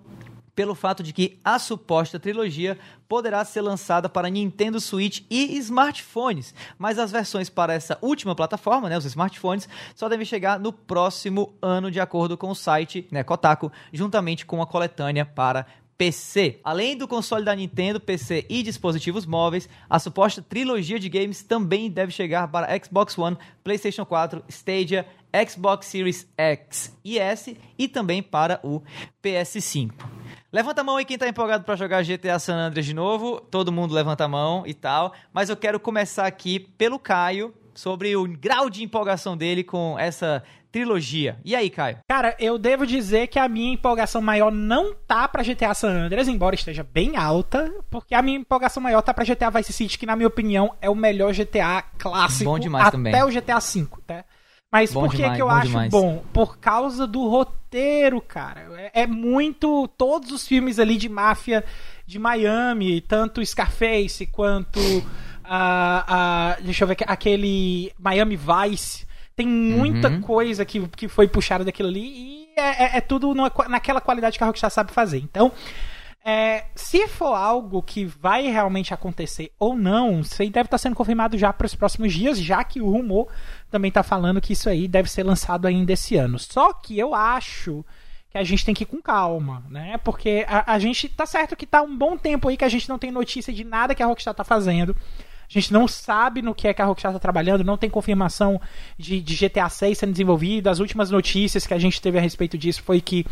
[0.55, 6.53] pelo fato de que a suposta trilogia poderá ser lançada para Nintendo Switch e smartphones,
[6.77, 11.53] mas as versões para essa última plataforma, né, os smartphones, só devem chegar no próximo
[11.61, 15.65] ano, de acordo com o site né, Kotaku, juntamente com a coletânea para
[15.97, 16.59] PC.
[16.63, 21.89] Além do console da Nintendo, PC e dispositivos móveis, a suposta trilogia de games também
[21.89, 25.07] deve chegar para Xbox One, PlayStation 4, Stadia,
[25.47, 28.81] Xbox Series X e S e também para o
[29.23, 30.12] PS5.
[30.53, 33.41] Levanta a mão aí quem tá empolgado pra jogar GTA San Andreas de novo.
[33.41, 35.11] Todo mundo levanta a mão e tal.
[35.33, 40.43] Mas eu quero começar aqui pelo Caio sobre o grau de empolgação dele com essa
[40.71, 41.39] trilogia.
[41.43, 41.97] E aí, Caio?
[42.07, 46.27] Cara, eu devo dizer que a minha empolgação maior não tá pra GTA San Andreas,
[46.27, 50.05] embora esteja bem alta, porque a minha empolgação maior tá pra GTA Vice City, que
[50.05, 53.23] na minha opinião é o melhor GTA clássico Bom demais até também.
[53.23, 54.25] o GTA V, tá?
[54.73, 55.91] Mas Bom por que demais, que eu bom acho demais.
[55.91, 56.23] bom?
[56.33, 58.67] Por causa do roteiro, cara.
[58.93, 61.63] É, é muito todos os filmes ali de máfia
[62.07, 64.79] de Miami, tanto Scarface quanto
[66.63, 69.05] deixa eu ver aquele Miami Vice.
[69.35, 70.21] Tem muita Uhum.
[70.21, 73.33] coisa que, que foi puxada daquilo ali e é, é- é tudo
[73.67, 75.17] naquela qualidade que a Rockstar sabe fazer.
[75.17, 75.51] Então,
[76.25, 80.95] é, se for algo que vai realmente acontecer ou não, isso aí deve estar sendo
[80.95, 83.27] confirmado já para os próximos dias, já que o rumor
[83.69, 86.39] também está falando que isso aí deve ser lançado ainda esse ano.
[86.39, 87.83] Só que eu acho
[88.29, 89.97] que a gente tem que ir com calma, né?
[89.97, 92.87] Porque a, a gente tá certo que tá um bom tempo aí que a gente
[92.87, 94.95] não tem notícia de nada que a Rockstar tá fazendo.
[95.47, 98.59] A gente não sabe no que é que a Rockstar tá trabalhando, não tem confirmação
[98.97, 100.69] de, de GTA 6 sendo desenvolvido.
[100.69, 103.25] As últimas notícias que a gente teve a respeito disso foi que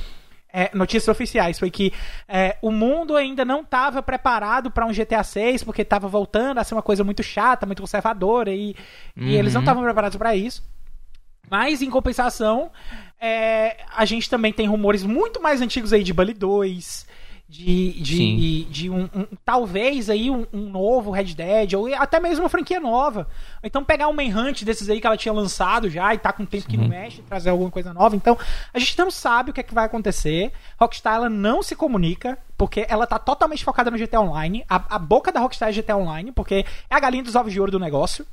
[0.53, 1.93] é, notícias oficiais foi que
[2.27, 6.63] é, o mundo ainda não estava preparado para um GTA 6 porque estava voltando a
[6.63, 8.75] ser uma coisa muito chata, muito conservadora e,
[9.15, 10.63] e eles não estavam preparados para isso.
[11.49, 12.71] Mas, em compensação,
[13.19, 17.05] é, a gente também tem rumores muito mais antigos aí de Bully 2,
[17.51, 22.45] de, de, de um, um, talvez aí um, um, novo Red Dead, ou até mesmo
[22.45, 23.27] uma franquia nova.
[23.61, 26.63] Então pegar um Manhunt desses aí que ela tinha lançado já e tá com tempo
[26.63, 26.69] Sim.
[26.69, 28.15] que não mexe, trazer alguma coisa nova.
[28.15, 28.37] Então,
[28.73, 30.53] a gente não sabe o que é que vai acontecer.
[30.79, 34.63] Rockstar ela não se comunica, porque ela tá totalmente focada no GTA Online.
[34.69, 37.59] A, a boca da Rockstar é GTA Online, porque é a galinha dos ovos de
[37.59, 38.25] ouro do negócio.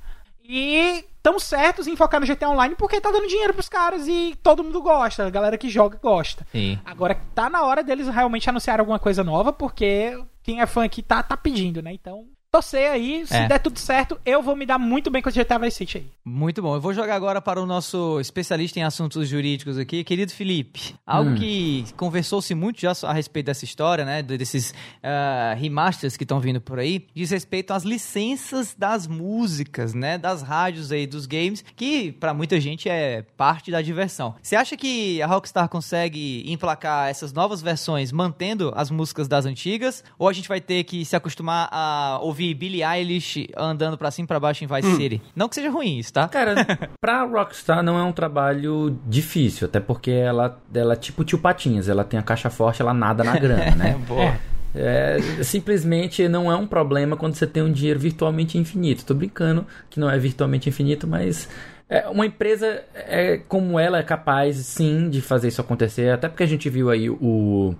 [0.48, 4.34] E tão certos em focar no GTA Online porque tá dando dinheiro pros caras e
[4.42, 6.46] todo mundo gosta, a galera que joga gosta.
[6.50, 6.78] Sim.
[6.86, 11.02] Agora tá na hora deles realmente anunciar alguma coisa nova, porque quem é fã aqui
[11.02, 11.92] tá, tá pedindo, né?
[11.92, 13.46] Então torcer aí, se é.
[13.46, 16.06] der tudo certo, eu vou me dar muito bem com o GTA Vice City aí.
[16.24, 16.74] Muito bom.
[16.74, 20.94] Eu vou jogar agora para o nosso especialista em assuntos jurídicos aqui, querido Felipe.
[21.06, 21.34] Algo hum.
[21.34, 26.60] que conversou-se muito já a respeito dessa história, né, desses uh, remasters que estão vindo
[26.60, 32.12] por aí, diz respeito às licenças das músicas, né, das rádios aí dos games, que
[32.12, 34.34] para muita gente é parte da diversão.
[34.42, 40.02] Você acha que a Rockstar consegue emplacar essas novas versões mantendo as músicas das antigas,
[40.18, 44.10] ou a gente vai ter que se acostumar a ouvir ouvir Billie Eilish andando pra
[44.12, 44.96] cima e pra baixo em Vice hum.
[44.96, 45.20] City.
[45.34, 46.28] Não que seja ruim isso, tá?
[46.28, 46.54] Cara,
[47.00, 51.88] pra Rockstar não é um trabalho difícil, até porque ela, ela é tipo tio Patinhas,
[51.88, 54.00] ela tem a caixa forte, ela nada na grana, né?
[54.06, 54.36] Boa.
[54.74, 59.04] É, simplesmente não é um problema quando você tem um dinheiro virtualmente infinito.
[59.04, 61.48] Tô brincando que não é virtualmente infinito, mas
[61.88, 66.10] é, uma empresa é, como ela é capaz, sim, de fazer isso acontecer.
[66.10, 67.74] Até porque a gente viu aí o,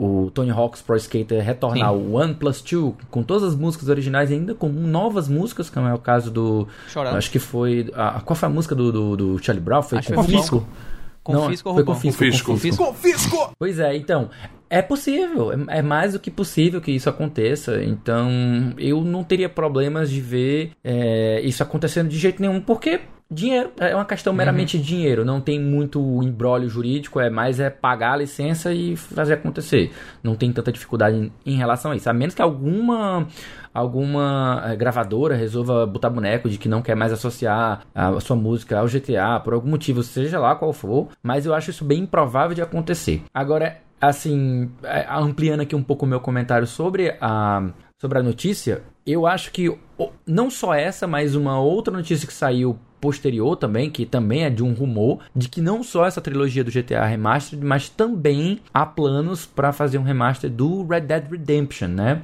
[0.00, 1.98] o Tony Hawk's Pro Skater retornar Sim.
[1.98, 5.92] o One Plus Two com todas as músicas originais ainda com novas músicas, como é
[5.92, 6.66] o caso do.
[6.88, 7.18] Chorando.
[7.18, 7.92] Acho que foi.
[7.94, 9.82] A, qual foi a música do, do, do Charlie Brown?
[9.82, 10.66] Foi acho Confisco.
[11.22, 12.46] Confisco Não, ou foi confisco, confisco.
[12.46, 12.84] Confisco.
[12.86, 13.52] confisco.
[13.58, 14.30] Pois é, então.
[14.72, 17.82] É possível, é, é mais do que possível que isso aconteça.
[17.82, 18.30] Então,
[18.78, 23.00] eu não teria problemas de ver é, isso acontecendo de jeito nenhum, porque
[23.32, 24.82] Dinheiro, é uma questão meramente uhum.
[24.82, 29.34] de dinheiro, não tem muito embrólio jurídico, é mais é pagar a licença e fazer
[29.34, 29.92] acontecer.
[30.20, 32.10] Não tem tanta dificuldade em, em relação a isso.
[32.10, 33.28] A menos que alguma
[33.72, 38.34] alguma é, gravadora resolva botar boneco de que não quer mais associar a, a sua
[38.34, 42.00] música ao GTA por algum motivo, seja lá qual for, mas eu acho isso bem
[42.00, 43.22] improvável de acontecer.
[43.32, 48.82] Agora, assim, é, ampliando aqui um pouco o meu comentário sobre a sobre a notícia,
[49.06, 49.76] eu acho que
[50.26, 54.62] não só essa, mas uma outra notícia que saiu posterior também, que também é de
[54.62, 59.46] um rumor, de que não só essa trilogia do GTA Remastered, mas também há planos
[59.46, 62.22] para fazer um remaster do Red Dead Redemption, né?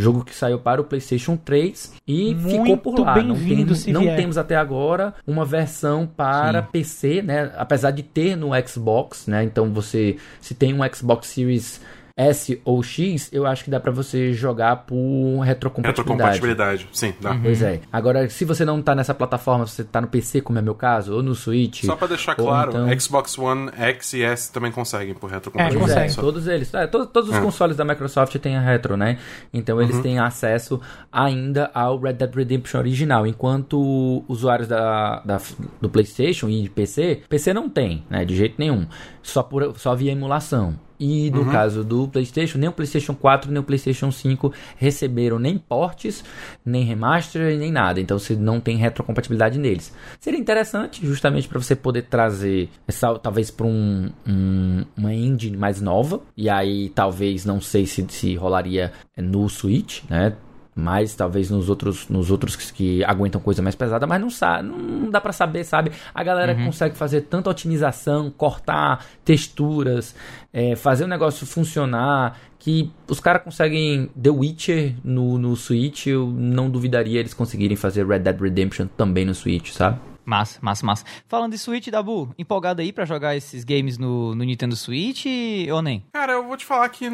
[0.00, 3.20] Jogo que saiu para o PlayStation 3 e Muito ficou por lá.
[3.20, 6.68] Não, tem, não temos até agora uma versão para Sim.
[6.70, 7.50] PC, né?
[7.56, 9.42] Apesar de ter no Xbox, né?
[9.42, 11.80] Então você, se tem um Xbox Series
[12.18, 16.40] S ou X, eu acho que dá para você jogar por retrocompatibilidade.
[16.40, 17.30] Retrocompatibilidade, sim, dá.
[17.30, 17.42] Uhum.
[17.42, 17.80] Pois é.
[17.92, 21.14] Agora, se você não tá nessa plataforma, você tá no PC, como é meu caso,
[21.14, 21.84] ou no Switch.
[21.84, 23.00] Só para deixar claro, então...
[23.00, 26.00] Xbox One X e S também conseguem por retrocompatibilidade.
[26.00, 26.74] É, é todos eles.
[26.74, 27.40] É, todos, todos os é.
[27.40, 29.18] consoles da Microsoft têm a retro, né?
[29.54, 30.02] Então eles uhum.
[30.02, 30.80] têm acesso
[31.12, 35.40] ainda ao Red Dead Redemption original, enquanto usuários da, da,
[35.80, 38.24] do PlayStation e de PC, PC não tem, né?
[38.24, 38.86] De jeito nenhum.
[39.22, 40.87] Só, por, só via emulação.
[40.98, 41.50] E no uhum.
[41.50, 46.24] caso do PlayStation, nem o PlayStation 4 nem o PlayStation 5 receberam nem portes,
[46.64, 48.00] nem remaster, nem nada.
[48.00, 49.92] Então você não tem retrocompatibilidade neles.
[50.18, 55.80] Seria interessante, justamente para você poder trazer essa, talvez para um, um, uma engine mais
[55.80, 56.20] nova.
[56.36, 60.34] E aí talvez não sei se, se rolaria no Switch, né?
[60.78, 64.68] Mais talvez nos outros nos outros que, que aguentam coisa mais pesada, mas não sabe,
[64.68, 65.90] não dá para saber, sabe?
[66.14, 66.66] A galera uhum.
[66.66, 70.14] consegue fazer tanta otimização, cortar texturas,
[70.52, 76.26] é, fazer o negócio funcionar, que os caras conseguem The Witcher no, no Switch, eu
[76.26, 79.98] não duvidaria eles conseguirem fazer Red Dead Redemption também no Switch, sabe?
[80.28, 81.04] Massa, massa, massa.
[81.26, 85.24] Falando de Switch, Dabu, empolgado aí para jogar esses games no, no, Nintendo Switch
[85.72, 86.04] ou nem?
[86.12, 87.08] Cara, eu vou te falar que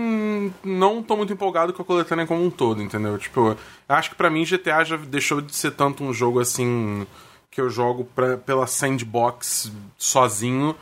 [0.65, 3.17] não tô muito empolgado com a coletânea como um todo, entendeu?
[3.17, 3.57] Tipo,
[3.89, 7.07] eu acho que para mim GTA já deixou de ser tanto um jogo assim
[7.53, 10.75] que eu jogo pra, pela sandbox sozinho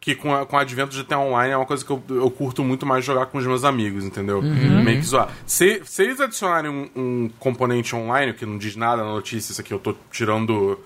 [0.00, 2.30] que com, a, com o advento do GTA Online é uma coisa que eu, eu
[2.32, 4.38] curto muito mais jogar com os meus amigos, entendeu?
[4.38, 4.82] Uhum.
[4.82, 5.28] Meio que zoar.
[5.46, 9.60] Se, se eles adicionarem um, um, componente online, que não diz nada na notícia, isso
[9.60, 10.78] aqui eu tô tirando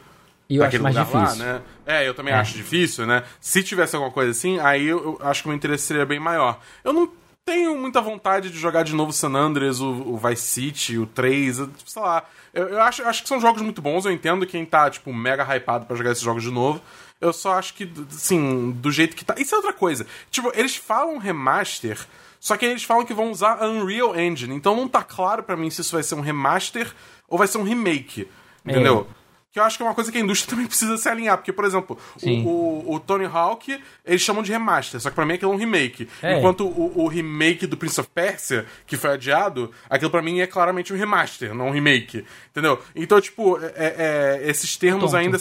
[0.51, 1.21] e eu acho mais difícil.
[1.21, 1.63] Lá, né?
[1.87, 2.37] É, eu também é.
[2.37, 3.23] acho difícil, né?
[3.41, 6.19] Se tivesse alguma coisa assim, aí eu, eu, acho que o meu interesse seria bem
[6.19, 6.59] maior.
[6.83, 7.09] Eu não
[7.45, 11.69] tenho muita vontade de jogar de novo San Andreas, o, o Vice City, o 3,
[11.87, 12.25] sei lá.
[12.53, 15.45] Eu, eu acho, acho que são jogos muito bons, eu entendo quem tá, tipo, mega
[15.45, 16.83] hypado para jogar esses jogos de novo.
[17.21, 19.37] Eu só acho que, assim, do jeito que tá.
[19.39, 20.05] Isso é outra coisa.
[20.33, 21.97] Tipo, eles falam remaster,
[22.41, 24.55] só que eles falam que vão usar a Unreal Engine.
[24.55, 26.93] Então não tá claro para mim se isso vai ser um remaster
[27.29, 28.27] ou vai ser um remake.
[28.65, 29.07] Entendeu?
[29.17, 29.20] É.
[29.53, 31.37] que eu acho que é uma coisa que a indústria também precisa se alinhar.
[31.37, 35.27] Porque, por exemplo, o, o, o, Tony Hawk, eles chamam de remaster, só que pra
[35.27, 36.09] mim aquilo é um remake.
[36.23, 36.39] É.
[36.39, 40.47] Enquanto o, o, remake do Prince of Persia, que foi adiado, aquilo pra mim é
[40.47, 42.25] claramente um remaster, não um remake.
[42.51, 42.81] Entendeu?
[42.97, 45.17] Então, tipo, é, é, é esses termos Tonto.
[45.17, 45.37] ainda.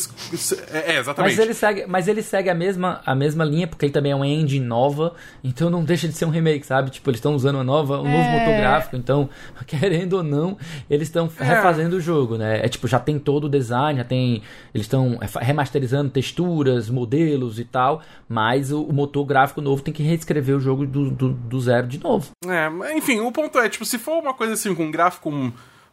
[0.72, 1.32] É, é, exatamente.
[1.32, 4.16] Mas ele, segue, mas ele segue a mesma, a mesma linha, porque ele também é
[4.16, 6.92] uma engine nova, então não deixa de ser um remake, sabe?
[6.92, 8.40] Tipo, eles estão usando uma nova, um novo é.
[8.40, 9.28] motor gráfico, então,
[9.66, 10.56] querendo ou não,
[10.88, 12.64] eles estão refazendo o jogo, né?
[12.64, 14.44] É tipo, já tem todo o design, já tem.
[14.72, 20.04] Eles estão remasterizando texturas, modelos e tal, mas o, o, motor gráfico novo tem que
[20.04, 22.30] reescrever o jogo do, do, do, zero de novo.
[22.46, 25.32] É, enfim, o ponto é, tipo, se for uma coisa assim com um gráfico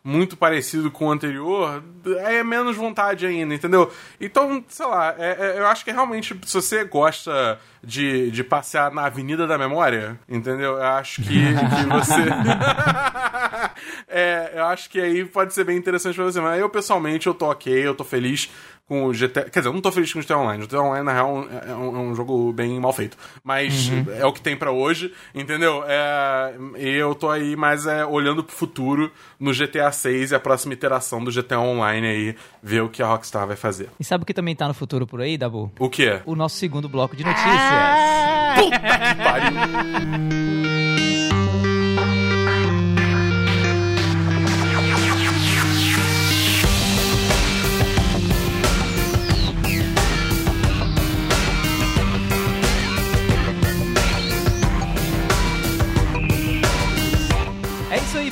[0.06, 1.82] muito parecido com o anterior,
[2.18, 3.92] é menos vontade ainda, entendeu?
[4.20, 8.92] Então, sei lá, é, é, eu acho que realmente, se você gosta de, de passear
[8.92, 10.76] na Avenida da Memória, entendeu?
[10.76, 12.22] Eu acho que, que você.
[14.06, 16.40] é, eu acho que aí pode ser bem interessante pra você.
[16.40, 18.48] Mas eu, pessoalmente, eu tô ok, eu tô feliz
[18.87, 19.44] com o GTA.
[19.44, 20.62] Quer dizer, eu não tô feliz com o GTA Online.
[20.62, 23.16] O GTA Online, na real, é um, é um jogo bem mal feito.
[23.42, 24.07] Mas uhum.
[24.16, 25.83] é o que tem para hoje, entendeu?
[25.87, 30.40] É, e eu tô aí mais é, olhando pro futuro no GTA 6 e a
[30.40, 33.90] próxima iteração do GTA Online aí, ver o que a Rockstar vai fazer.
[33.99, 35.72] E sabe o que também tá no futuro por aí, Dabu?
[35.79, 36.20] O que?
[36.25, 37.46] O nosso segundo bloco de notícias.
[37.49, 38.55] Ah!
[38.57, 40.75] Puta que pariu!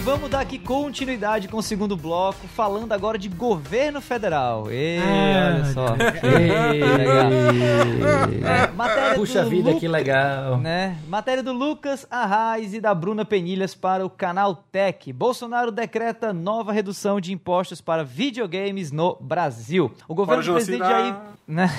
[0.04, 4.70] Vamos dar aqui continuidade com o segundo bloco, falando agora de governo federal.
[4.70, 5.86] Ei, ah, olha só.
[6.22, 7.32] Ei, legal.
[8.44, 9.80] É, matéria Puxa vida, Lu...
[9.80, 10.58] que legal.
[10.58, 10.98] Né?
[11.08, 15.10] Matéria do Lucas Arraes e da Bruna Penilhas para o canal Tech.
[15.10, 19.90] Bolsonaro decreta nova redução de impostos para videogames no Brasil.
[20.06, 21.16] O governo do presidente Jair...
[21.48, 21.70] Né?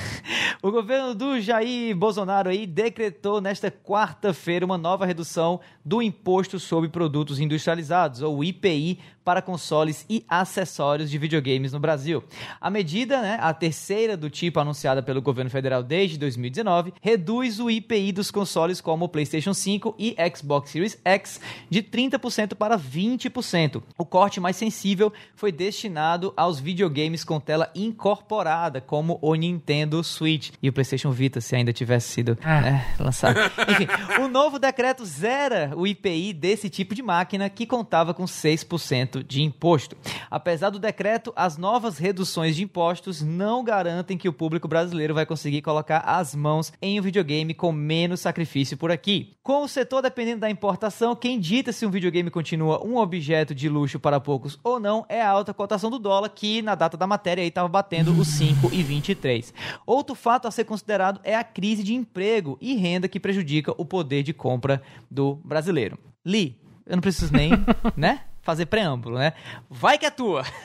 [0.62, 6.90] O governo do Jair Bolsonaro aí decretou nesta quarta-feira uma nova redução do imposto sobre
[6.90, 12.24] produtos industrializados, ou IPI, para consoles e acessórios de videogames no Brasil.
[12.62, 17.70] A medida, né, a terceira do tipo anunciada pelo governo federal desde 2019, reduz o
[17.70, 23.82] IPI dos consoles como o PlayStation 5 e Xbox Series X de 30% para 20%.
[23.98, 30.52] O corte mais sensível foi destinado aos videogames com tela incorporada, como o Nintendo Switch
[30.62, 32.62] e o PlayStation Vita, se ainda tivesse sido ah.
[32.62, 33.40] né, lançado.
[33.72, 33.88] Enfim,
[34.22, 39.42] o novo decreto zera o IPI desse tipo de máquina que contava com 6% de
[39.42, 39.96] imposto.
[40.30, 45.26] Apesar do decreto, as novas reduções de impostos não garantem que o público brasileiro vai
[45.26, 49.34] conseguir colocar as mãos em um videogame com menos sacrifício por aqui.
[49.44, 53.70] Com o setor dependendo da importação, quem dita se um videogame continua um objeto de
[53.70, 57.08] luxo para poucos ou não é a alta cotação do dólar, que na data da
[57.08, 59.54] matéria estava batendo os 5,23.
[59.86, 63.86] Outro fato a ser considerado é a crise de emprego e renda que prejudica o
[63.86, 65.98] poder de compra do brasileiro.
[66.26, 67.52] Li, eu não preciso nem,
[67.96, 68.22] né?
[68.46, 69.34] Fazer preâmbulo, né?
[69.70, 70.46] Vai que é tua!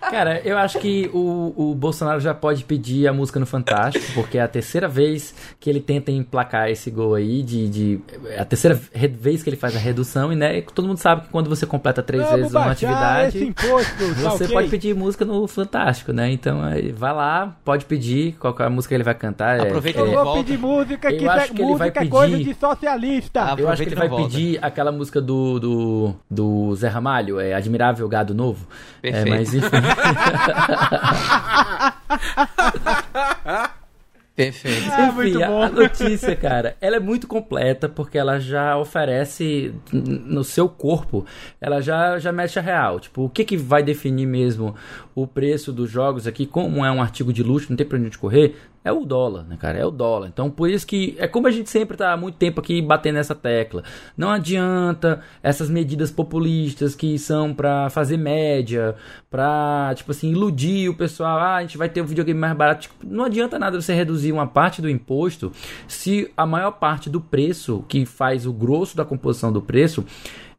[0.00, 4.38] Cara, eu acho que o, o Bolsonaro já pode pedir a música no Fantástico, porque
[4.38, 8.44] é a terceira vez que ele tenta emplacar esse gol aí, de, de é a
[8.44, 11.66] terceira vez que ele faz a redução, e né, todo mundo sabe que quando você
[11.66, 14.54] completa três Vamos vezes uma atividade, imposto, tá você okay.
[14.54, 16.30] pode pedir música no Fantástico, né?
[16.32, 16.60] Então,
[16.94, 19.58] vai lá, pode pedir qual é a música que ele vai cantar.
[19.58, 22.38] É, Aproveita é, eu vou pedir música que, eu acho que ele vai pedir, coisa
[22.38, 23.54] de socialista.
[23.58, 24.24] Eu acho que ele vai volta.
[24.24, 28.66] pedir aquela música do, do, do Zé Ramalho, é Admirável Gado Novo.
[29.00, 29.26] Perfeito.
[29.26, 29.68] É, mas enfim.
[34.38, 34.88] Perfeito.
[34.92, 40.68] Ah, Enfim, a notícia, cara, ela é muito completa porque ela já oferece no seu
[40.68, 41.26] corpo,
[41.60, 43.00] ela já, já mexe a real.
[43.00, 44.76] Tipo, o que, que vai definir mesmo
[45.12, 48.16] o preço dos jogos aqui, como é um artigo de luxo, não tem pra onde
[48.16, 49.78] correr, é o dólar, né, cara?
[49.78, 50.28] É o dólar.
[50.28, 53.16] Então, por isso que é como a gente sempre tá há muito tempo aqui batendo
[53.16, 53.82] nessa tecla.
[54.16, 58.94] Não adianta essas medidas populistas que são para fazer média,
[59.30, 61.38] pra, tipo assim, iludir o pessoal.
[61.38, 62.82] Ah, a gente vai ter um videogame mais barato.
[62.82, 65.52] Tipo, não adianta nada você reduzir uma parte do imposto
[65.86, 70.04] se a maior parte do preço, que faz o grosso da composição do preço,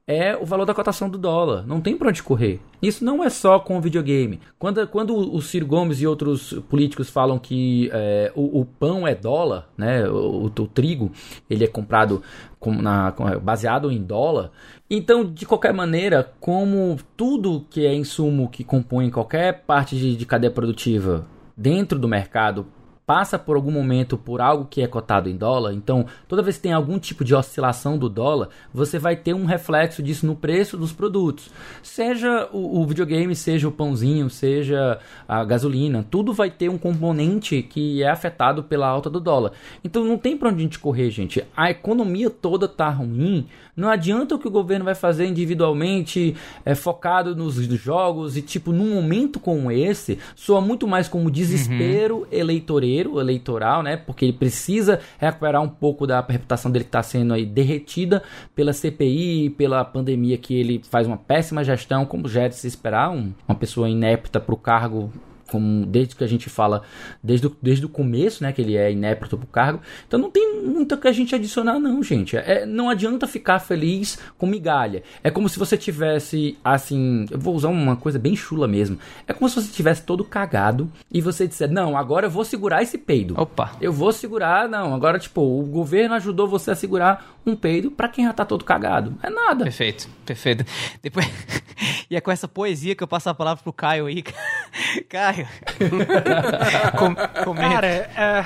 [0.09, 1.67] é o valor da cotação do dólar.
[1.67, 2.59] Não tem para onde correr.
[2.81, 4.39] Isso não é só com o videogame.
[4.57, 9.13] Quando, quando o Ciro Gomes e outros políticos falam que é, o, o, pão é
[9.13, 11.11] dólar, né, o, o, trigo,
[11.47, 12.23] ele é comprado
[12.59, 14.49] com, na, baseado em dólar.
[14.89, 20.25] Então, de qualquer maneira, como tudo que é insumo que compõe qualquer parte de, de
[20.25, 22.65] cadeia produtiva dentro do mercado
[23.09, 26.61] passa por algum momento por algo que é cotado em dólar, então toda vez que
[26.61, 30.77] tem algum tipo de oscilação do dólar, você vai ter um reflexo disso no preço
[30.77, 31.49] dos produtos.
[31.81, 37.63] Seja o, o videogame, seja o pãozinho, seja a gasolina, tudo vai ter um componente
[37.63, 39.53] que é afetado pela alta do dólar.
[39.83, 41.43] Então não tem para onde a gente correr, gente.
[41.57, 43.47] A economia toda tá ruim.
[43.79, 48.71] Não adianta o que o governo vai fazer individualmente, é, focado nos jogos e tipo
[48.71, 52.25] num momento como esse, soa muito mais como desespero uhum.
[52.31, 53.95] eleitoreiro, eleitoral, né?
[53.95, 58.21] Porque ele precisa recuperar um pouco da reputação dele que está sendo aí derretida
[58.53, 62.67] pela CPI, pela pandemia que ele faz uma péssima gestão, como já é de se
[62.67, 65.11] esperar, um, uma pessoa inepta para o cargo
[65.49, 66.83] como desde que a gente fala,
[67.23, 69.81] desde o, desde o começo, né, que ele é inepto pro cargo.
[70.07, 72.37] Então não tem muito que a gente adicionar, não, gente.
[72.37, 75.03] É, não adianta ficar feliz com migalha.
[75.23, 78.97] É como se você tivesse, assim, eu vou usar uma coisa bem chula mesmo.
[79.27, 82.81] É como se você tivesse todo cagado e você disser, não, agora eu vou segurar
[82.81, 83.35] esse peido.
[83.37, 83.71] Opa.
[83.79, 88.07] Eu vou segurar, não, agora, tipo, o governo ajudou você a segurar um peido para
[88.07, 89.17] quem já tá todo cagado.
[89.21, 89.63] É nada.
[89.63, 90.65] Perfeito, perfeito.
[91.01, 91.25] Depois...
[92.09, 94.23] e é com essa poesia que eu passo a palavra pro Caio aí.
[95.09, 95.47] Caio,
[96.97, 98.45] Com, Cara, é,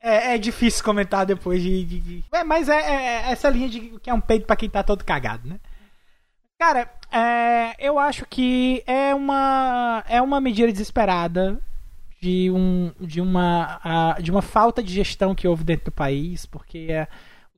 [0.00, 1.84] é, é, difícil comentar depois de.
[1.84, 2.24] de, de...
[2.32, 4.82] É, mas é, é, é, essa linha de que é um peito para quem tá
[4.82, 5.58] todo cagado, né?
[6.58, 11.60] Cara, é, eu acho que é uma, é uma medida desesperada
[12.20, 16.86] de, um, de, uma, de uma falta de gestão que houve dentro do país, porque
[16.90, 17.08] é,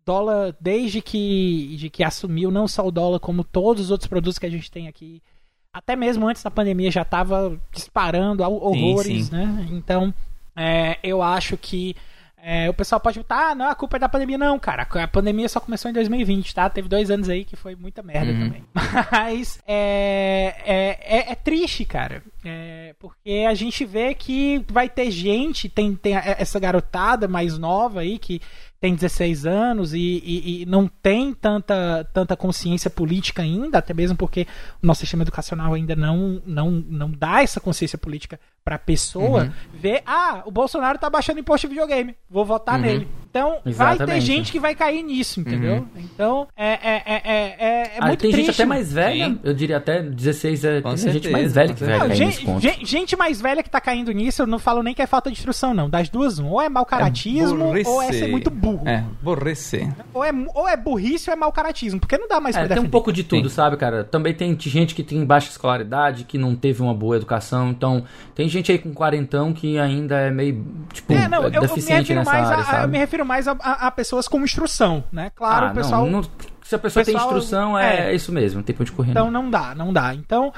[0.09, 4.39] dólar, desde que, de que assumiu, não só o dólar, como todos os outros produtos
[4.39, 5.23] que a gente tem aqui,
[5.71, 9.37] até mesmo antes da pandemia já estava disparando horrores, sim, sim.
[9.37, 9.69] né?
[9.71, 10.13] Então,
[10.57, 11.95] é, eu acho que
[12.41, 14.39] é, o pessoal pode botar, ah, não, a culpa é da pandemia.
[14.39, 16.71] Não, cara, a pandemia só começou em 2020, tá?
[16.71, 18.45] Teve dois anos aí que foi muita merda uhum.
[18.45, 18.65] também.
[19.13, 22.23] Mas é, é, é, é triste, cara.
[22.45, 28.01] É, porque a gente vê que vai ter gente, tem, tem essa garotada mais nova
[28.01, 28.41] aí que
[28.81, 34.17] tem 16 anos e, e, e, não tem tanta, tanta consciência política ainda, até mesmo
[34.17, 34.47] porque
[34.83, 38.39] o nosso sistema educacional ainda não, não, não dá essa consciência política
[38.69, 39.51] para a pessoa uhum.
[39.73, 42.83] ver, ah, o Bolsonaro tá baixando imposto de videogame, vou votar uhum.
[42.83, 43.09] nele.
[43.31, 43.99] Então, Exatamente.
[43.99, 45.75] vai ter gente que vai cair nisso, entendeu?
[45.75, 45.87] Uhum.
[45.97, 48.47] Então, é, é, é, é, é ah, muito tem triste.
[48.47, 49.41] gente até mais velha, Sim.
[49.45, 53.17] eu diria até 16, é, tem certeza, gente mais velha que vai cair gente, gente,
[53.17, 55.73] mais velha que tá caindo nisso, eu não falo nem que é falta de instrução,
[55.73, 55.89] não.
[55.89, 56.49] Das duas, um.
[56.49, 58.89] Ou é mau caratismo, é ou é ser muito burro.
[58.89, 59.89] É, borrecer.
[60.13, 62.77] Ou é, ou é burrice ou é mau caratismo, porque não dá mais é, pra
[62.77, 63.55] Tem um pouco de tudo, Sim.
[63.55, 64.05] sabe, cara?
[64.05, 68.05] Também tem gente que tem baixa escolaridade, que não teve uma boa educação, então
[68.35, 72.25] tem gente aí com quarentão que ainda é meio, tipo, é, não, deficiente eu, eu
[72.25, 72.85] nessa área, a, sabe?
[72.85, 75.31] Eu me refiro mais a, a, a pessoas com instrução, né?
[75.35, 76.05] Claro, ah, o pessoal...
[76.05, 76.23] Não, não,
[76.63, 79.11] se a pessoa pessoal, tem instrução, é, é, isso mesmo, tem pra onde correr.
[79.13, 79.45] Então não.
[79.45, 80.15] não dá, não dá.
[80.15, 80.53] Então...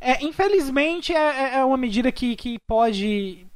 [0.00, 3.46] É, infelizmente é, é, é uma medida que, que pode,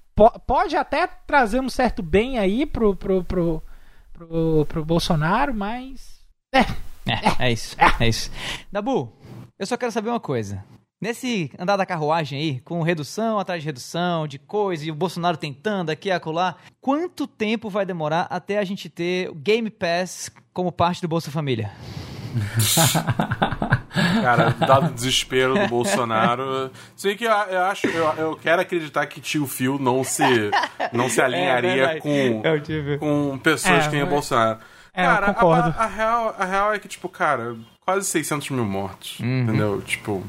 [0.46, 3.62] pode até trazer um certo bem aí pro, pro, pro,
[4.12, 6.20] pro, pro Bolsonaro, mas.
[6.52, 6.60] É,
[7.06, 7.76] é, é isso.
[7.78, 8.04] É.
[8.04, 8.30] é isso.
[8.72, 9.12] Dabu,
[9.58, 10.64] eu só quero saber uma coisa.
[11.00, 15.38] Nesse andar da carruagem aí, com redução atrás de redução, de coisa, e o Bolsonaro
[15.38, 20.30] tentando aqui e acolá, quanto tempo vai demorar até a gente ter o Game Pass
[20.52, 21.72] como parte do Bolsa Família?
[24.20, 26.70] Cara, dado o desespero do Bolsonaro.
[26.94, 30.22] Sei que eu, eu acho, eu, eu, quero acreditar que tio Phil não se,
[30.92, 32.42] não se alinharia é, com,
[32.98, 34.10] com pessoas é, que têm mas...
[34.10, 34.58] Bolsonaro.
[34.92, 35.74] É, cara, eu concordo.
[35.78, 39.18] A, a, real, a real é que, tipo, cara, quase 600 mil mortos.
[39.18, 39.42] Uhum.
[39.44, 39.82] Entendeu?
[39.82, 40.22] Tipo,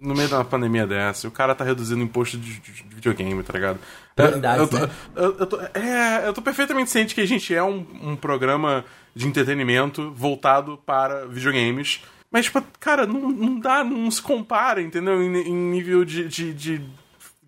[0.00, 2.82] no meio de uma pandemia dessa, o cara tá reduzindo o imposto de, de, de
[2.94, 3.78] videogame, tá ligado?
[4.16, 4.90] Verdade, eu, tô, né?
[5.16, 8.84] eu, eu, tô, é, eu tô perfeitamente ciente que a gente é um, um programa
[9.14, 12.02] de entretenimento voltado para videogames.
[12.30, 15.22] Mas, tipo, cara, não, não dá, não se compara, entendeu?
[15.22, 16.82] Em, em nível de, de, de,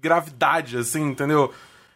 [0.00, 1.52] gravidade, assim, entendeu?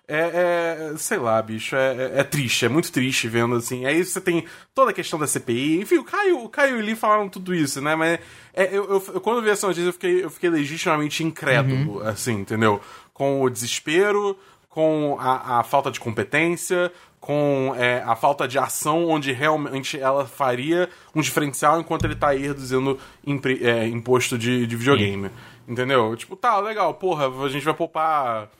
[0.07, 3.87] É, é, sei lá, bicho, é, é, é, triste, é muito triste vendo assim.
[3.87, 4.45] Aí você tem
[4.75, 7.55] toda a questão da CPI, enfim, o Caio, o Caio e o Lee falaram tudo
[7.55, 7.95] isso, né?
[7.95, 8.21] Mas
[8.53, 12.01] é, eu, eu, eu, quando eu vi essa notícia, eu fiquei, eu fiquei legitimamente incrédulo,
[12.01, 12.07] uhum.
[12.07, 12.83] assim, entendeu?
[13.15, 14.39] Com o desespero,
[14.69, 20.27] com a, a falta de competência, com é, a falta de ação onde realmente ela
[20.27, 22.99] faria um diferencial enquanto ele tá aí reduzindo
[23.63, 25.29] é, imposto de, de videogame.
[25.29, 25.35] Sim.
[25.67, 26.15] Entendeu?
[26.15, 28.51] Tipo, tá, legal, porra, a gente vai poupar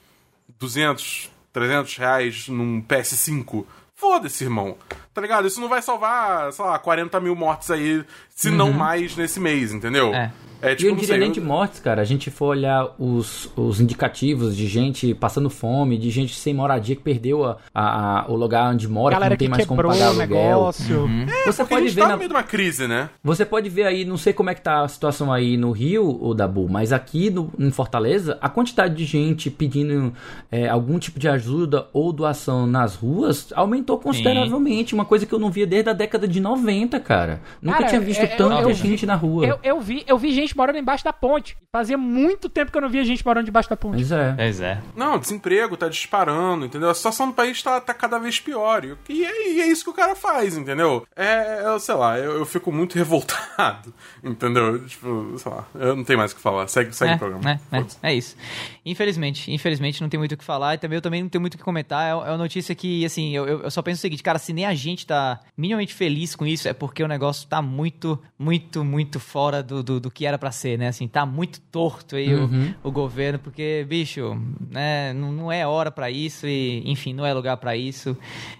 [0.59, 3.65] 200, 300 reais num PS5.
[3.95, 4.77] Foda-se, irmão.
[5.15, 5.47] Tá ligado?
[5.47, 8.57] Isso não vai salvar, sei lá, 40 mil mortes aí, se uhum.
[8.57, 10.13] não mais nesse mês, entendeu?
[10.13, 10.33] É.
[10.65, 11.35] É, tipo, eu não diria sei, nem eu...
[11.35, 12.03] de mortes, cara.
[12.03, 16.97] A gente for olhar os, os indicativos de gente passando fome, de gente sem moradia
[16.97, 19.83] que perdeu a, a, a o lugar onde mora, Galera que não tem mais como
[19.83, 21.03] pagar o negócio.
[21.03, 21.27] Uhum.
[21.29, 22.13] É, você pode ver tá na...
[22.13, 23.11] no meio de uma crise, né?
[23.23, 26.19] Você pode ver aí, não sei como é que tá a situação aí no Rio,
[26.23, 30.13] o Dabu, mas aqui no, em Fortaleza, a quantidade de gente pedindo
[30.51, 34.91] é, algum tipo de ajuda ou doação nas ruas aumentou consideravelmente.
[34.91, 34.97] Sim.
[34.97, 37.41] Uma coisa que eu não via desde a década de 90, cara.
[37.61, 39.47] Nunca cara, tinha visto é, tanta eu, gente na rua.
[39.47, 41.57] Eu, eu, vi, eu vi gente morando embaixo da ponte.
[41.73, 43.97] Fazia muito tempo que eu não via gente morando debaixo da ponte.
[43.97, 44.33] Pois é.
[44.33, 44.83] Pois é.
[44.95, 46.91] Não, desemprego tá disparando, entendeu?
[46.91, 48.85] A situação do país tá, tá cada vez pior.
[48.85, 51.07] E, e, é, e, é, isso que o cara faz, entendeu?
[51.17, 53.93] É, eu, sei lá, eu, eu fico muito revoltado,
[54.23, 54.85] entendeu?
[54.87, 56.69] Tipo, sei lá, eu não tenho mais o que falar.
[56.69, 57.61] Segue, segue é, o programa.
[57.73, 58.37] É, é, é, isso.
[58.85, 61.55] Infelizmente, infelizmente não tem muito o que falar e também eu também não tenho muito
[61.55, 62.07] o que comentar.
[62.07, 64.67] É, é uma notícia que, assim, eu, eu só penso o seguinte, cara, se nem
[64.67, 69.19] a gente tá minimamente feliz com isso, é porque o negócio tá muito, muito, muito
[69.19, 70.89] fora do, do, do que era para ser, né?
[70.89, 72.75] Assim, tá muito torto aí uhum.
[72.83, 74.39] o, o governo, porque, bicho,
[74.71, 78.15] né, não, não é hora para isso e, enfim, não é lugar para isso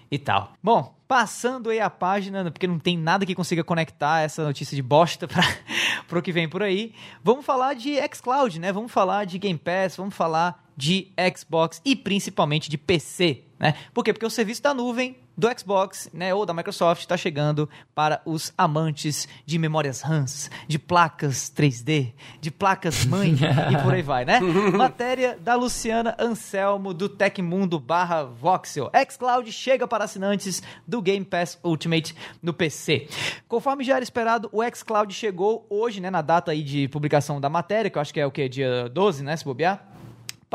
[0.09, 0.53] e tal.
[0.63, 4.81] Bom, passando aí a página, porque não tem nada que consiga conectar essa notícia de
[4.81, 5.27] bosta
[6.07, 6.91] para o que vem por aí.
[7.23, 8.71] Vamos falar de xCloud, né?
[8.71, 13.75] Vamos falar de Game Pass, vamos falar de Xbox e principalmente de PC, né?
[13.93, 14.11] Por quê?
[14.11, 18.53] Porque o serviço da nuvem do Xbox, né, ou da Microsoft está chegando para os
[18.57, 23.35] amantes de memórias RAMs, de placas 3D, de placas mãe
[23.71, 24.39] e por aí vai, né?
[24.39, 28.89] Matéria da Luciana Anselmo do Tecmundo barra Voxel.
[29.09, 33.07] xCloud chega para assinantes do Game Pass Ultimate no PC.
[33.47, 37.49] Conforme já era esperado, o xCloud chegou hoje, né, na data aí de publicação da
[37.49, 38.47] matéria, que eu acho que é o que?
[38.47, 39.94] Dia 12, né, se bobear?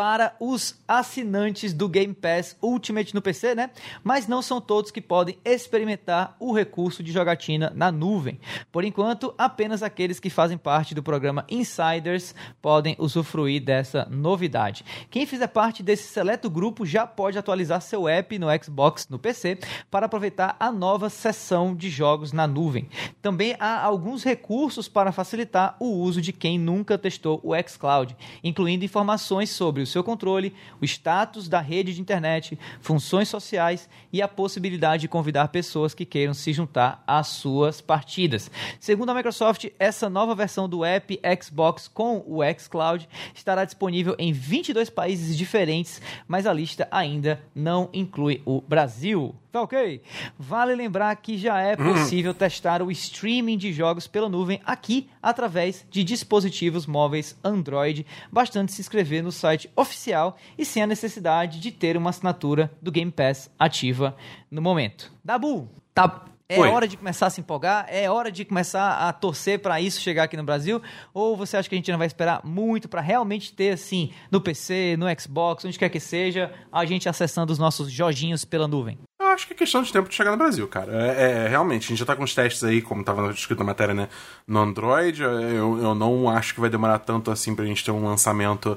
[0.01, 3.69] Para os assinantes do Game Pass Ultimate no PC, né?
[4.03, 8.41] Mas não são todos que podem experimentar o recurso de jogatina na nuvem.
[8.73, 14.87] Por enquanto, apenas aqueles que fazem parte do programa Insiders podem usufruir dessa novidade.
[15.11, 19.59] Quem fizer parte desse seleto grupo já pode atualizar seu app no Xbox no PC
[19.91, 22.89] para aproveitar a nova seção de jogos na nuvem.
[23.21, 28.83] Também há alguns recursos para facilitar o uso de quem nunca testou o xCloud, incluindo
[28.83, 34.23] informações sobre sobre o seu controle, o status da rede de internet, funções sociais e
[34.23, 38.51] a possibilidade de convidar pessoas que queiram se juntar às suas partidas.
[38.79, 44.33] Segundo a Microsoft, essa nova versão do app Xbox com o xCloud estará disponível em
[44.33, 49.35] 22 países diferentes, mas a lista ainda não inclui o Brasil.
[49.53, 50.01] Tá ok?
[50.39, 51.93] Vale lembrar que já é uhum.
[51.93, 58.07] possível testar o streaming de jogos pela nuvem aqui através de dispositivos móveis Android.
[58.31, 62.93] Bastante se inscrever no site oficial e sem a necessidade de ter uma assinatura do
[62.93, 64.17] Game Pass ativa
[64.49, 65.13] no momento.
[65.25, 66.69] Dabu, tá é Oi.
[66.69, 67.87] hora de começar a se empolgar?
[67.89, 70.83] É hora de começar a torcer para isso chegar aqui no Brasil?
[71.15, 74.41] Ou você acha que a gente não vai esperar muito para realmente ter, assim, no
[74.41, 78.99] PC, no Xbox, onde quer que seja, a gente acessando os nossos joginhos pela nuvem?
[79.31, 80.91] Eu acho que é questão de tempo de chegar no Brasil, cara.
[80.93, 83.65] É, é realmente, a gente já tá com os testes aí, como tava escrito na
[83.65, 84.09] matéria, né?
[84.47, 85.23] No Android.
[85.23, 88.77] Eu, eu não acho que vai demorar tanto assim pra gente ter um lançamento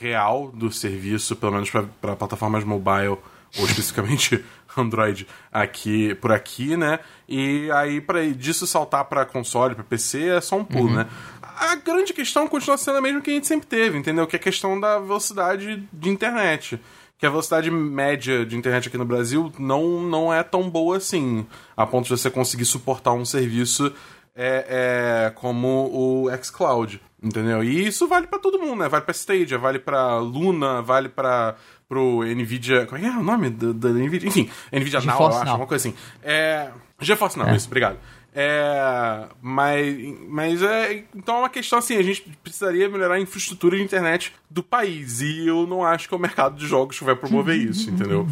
[0.00, 3.16] real do serviço, pelo menos para plataformas mobile
[3.58, 4.44] ou especificamente
[4.76, 6.98] Android aqui por aqui, né?
[7.28, 10.96] E aí para disso saltar para console, para PC é só um pulo, uhum.
[10.96, 11.06] né?
[11.42, 14.26] A grande questão continua sendo a mesma que a gente sempre teve, entendeu?
[14.26, 16.80] Que é a questão da velocidade de internet.
[17.22, 21.46] Que a velocidade média de internet aqui no Brasil não, não é tão boa assim,
[21.76, 23.94] a ponto de você conseguir suportar um serviço
[24.34, 27.62] é, é como o xCloud, entendeu?
[27.62, 28.88] E isso vale para todo mundo, né?
[28.88, 31.54] Vale para Stadia, vale para Luna, vale para
[31.88, 32.86] pro Nvidia.
[32.86, 34.28] Como é, é o nome da, Nvidia?
[34.28, 35.56] Enfim, Nvidia Now, eu acho, Now.
[35.58, 35.96] uma coisa assim.
[36.24, 36.70] É.
[37.00, 37.54] GeForce Now, é.
[37.54, 37.98] isso, obrigado.
[38.34, 43.76] É, mas, mas é, então é uma questão assim, a gente precisaria melhorar a infraestrutura
[43.76, 47.04] de internet do país e eu não acho que é o mercado de jogos que
[47.04, 48.26] vai promover isso, entendeu?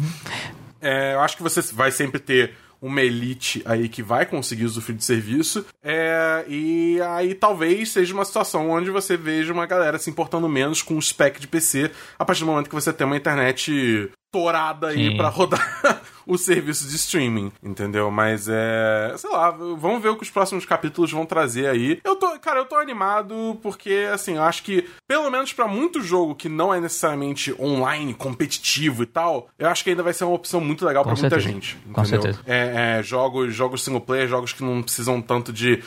[0.81, 4.97] É, eu acho que você vai sempre ter uma elite aí que vai conseguir usufruir
[4.97, 5.63] de serviço.
[5.83, 10.81] É, e aí talvez seja uma situação onde você veja uma galera se importando menos
[10.81, 14.87] com o spec de PC a partir do momento que você tem uma internet torada
[14.87, 18.09] aí para rodar o serviço de streaming, entendeu?
[18.09, 21.99] Mas é, sei lá, vamos ver o que os próximos capítulos vão trazer aí.
[22.03, 26.01] Eu tô, cara, eu tô animado porque assim, eu acho que pelo menos para muito
[26.01, 30.23] jogo que não é necessariamente online, competitivo e tal, eu acho que ainda vai ser
[30.23, 31.93] uma opção muito legal para muita gente, entendeu?
[31.93, 32.39] Com certeza.
[32.47, 35.83] É, é, jogos, jogos single player, jogos que não precisam tanto de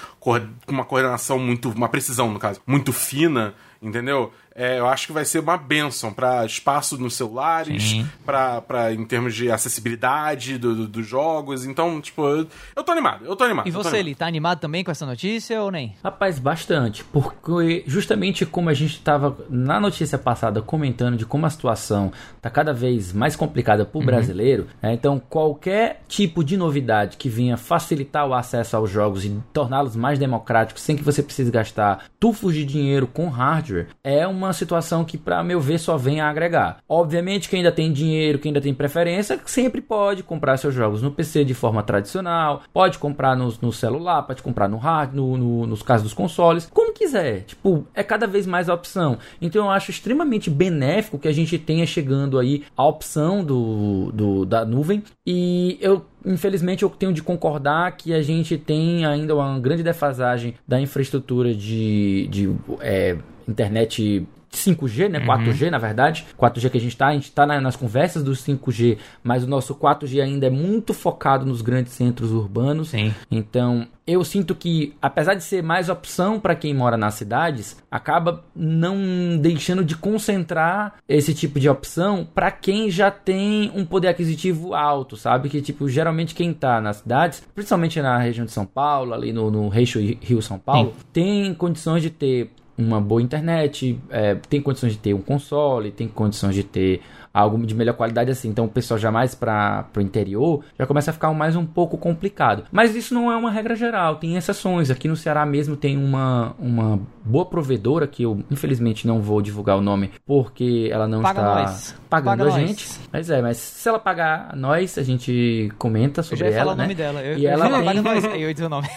[0.69, 4.33] uma coordenação muito, uma precisão no caso, muito fina entendeu?
[4.55, 9.35] É, eu acho que vai ser uma benção para espaço nos celulares, para em termos
[9.35, 11.65] de acessibilidade dos do, do jogos.
[11.65, 12.47] Então, tipo, eu,
[12.77, 13.67] eu tô animado, eu tô animado.
[13.67, 15.95] E você, Eli, tá animado também com essa notícia ou nem?
[16.03, 21.51] Rapaz, bastante, porque justamente como a gente tava na notícia passada comentando de como a
[21.51, 24.07] situação tá cada vez mais complicada pro uhum.
[24.07, 24.93] brasileiro, né?
[24.93, 30.19] então qualquer tipo de novidade que venha facilitar o acesso aos jogos e torná-los mais
[30.19, 35.17] democráticos sem que você precise gastar tufos de dinheiro com hardware é uma situação que,
[35.17, 36.79] para meu ver, só vem a agregar.
[36.89, 41.11] Obviamente, quem ainda tem dinheiro, quem ainda tem preferência, sempre pode comprar seus jogos no
[41.11, 45.67] PC de forma tradicional, pode comprar no, no celular, pode comprar no hard, no, no,
[45.67, 47.43] nos casos dos consoles, como quiser.
[47.43, 49.19] Tipo, é cada vez mais a opção.
[49.41, 54.45] Então eu acho extremamente benéfico que a gente tenha chegando aí a opção do, do
[54.45, 59.59] da nuvem e eu infelizmente eu tenho de concordar que a gente tem ainda uma
[59.59, 63.17] grande defasagem da infraestrutura de, de é,
[63.47, 64.27] internet
[64.57, 65.19] 5G, né?
[65.19, 65.27] Uhum.
[65.27, 66.27] 4G, na verdade.
[66.39, 69.75] 4G que a gente está, a gente está nas conversas do 5G, mas o nosso
[69.75, 72.91] 4G ainda é muito focado nos grandes centros urbanos.
[72.91, 73.15] Sim.
[73.31, 78.45] Então, eu sinto que, apesar de ser mais opção para quem mora nas cidades, acaba
[78.55, 84.75] não deixando de concentrar esse tipo de opção para quem já tem um poder aquisitivo
[84.75, 85.49] alto, sabe?
[85.49, 89.51] Que, tipo, geralmente quem tá nas cidades, principalmente na região de São Paulo, ali no,
[89.51, 91.07] no Eixo Rio-São Paulo, Sim.
[91.13, 96.09] tem condições de ter uma boa internet, é, tem condições de ter um console, tem
[96.09, 97.01] condições de ter
[97.35, 98.49] algo de melhor qualidade assim.
[98.49, 101.99] Então o pessoal já mais para o interior já começa a ficar mais um pouco
[101.99, 102.65] complicado.
[102.71, 104.91] Mas isso não é uma regra geral, tem exceções.
[104.91, 109.77] Aqui no Ceará mesmo tem uma, uma boa provedora que eu infelizmente não vou divulgar
[109.77, 111.97] o nome porque ela não Paga está nós.
[112.09, 112.87] pagando Paga a gente.
[112.87, 113.01] Nós.
[113.13, 116.73] Mas é, mas se ela pagar nós, a gente comenta sobre eu já ia ela,
[116.73, 116.85] falar né?
[116.85, 117.23] o nome dela.
[117.23, 117.85] Eu, e eu ela tem...
[117.85, 118.25] paga nós.
[118.25, 118.89] Eu disse o nome.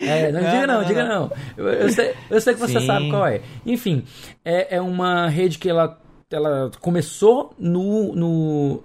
[0.00, 1.32] É, não, não diga não, não, diga não.
[1.56, 2.86] Eu, eu, sei, eu sei que você Sim.
[2.86, 3.40] sabe qual é.
[3.66, 4.04] Enfim,
[4.44, 5.98] é, é uma rede que ela,
[6.30, 8.82] ela começou no, no,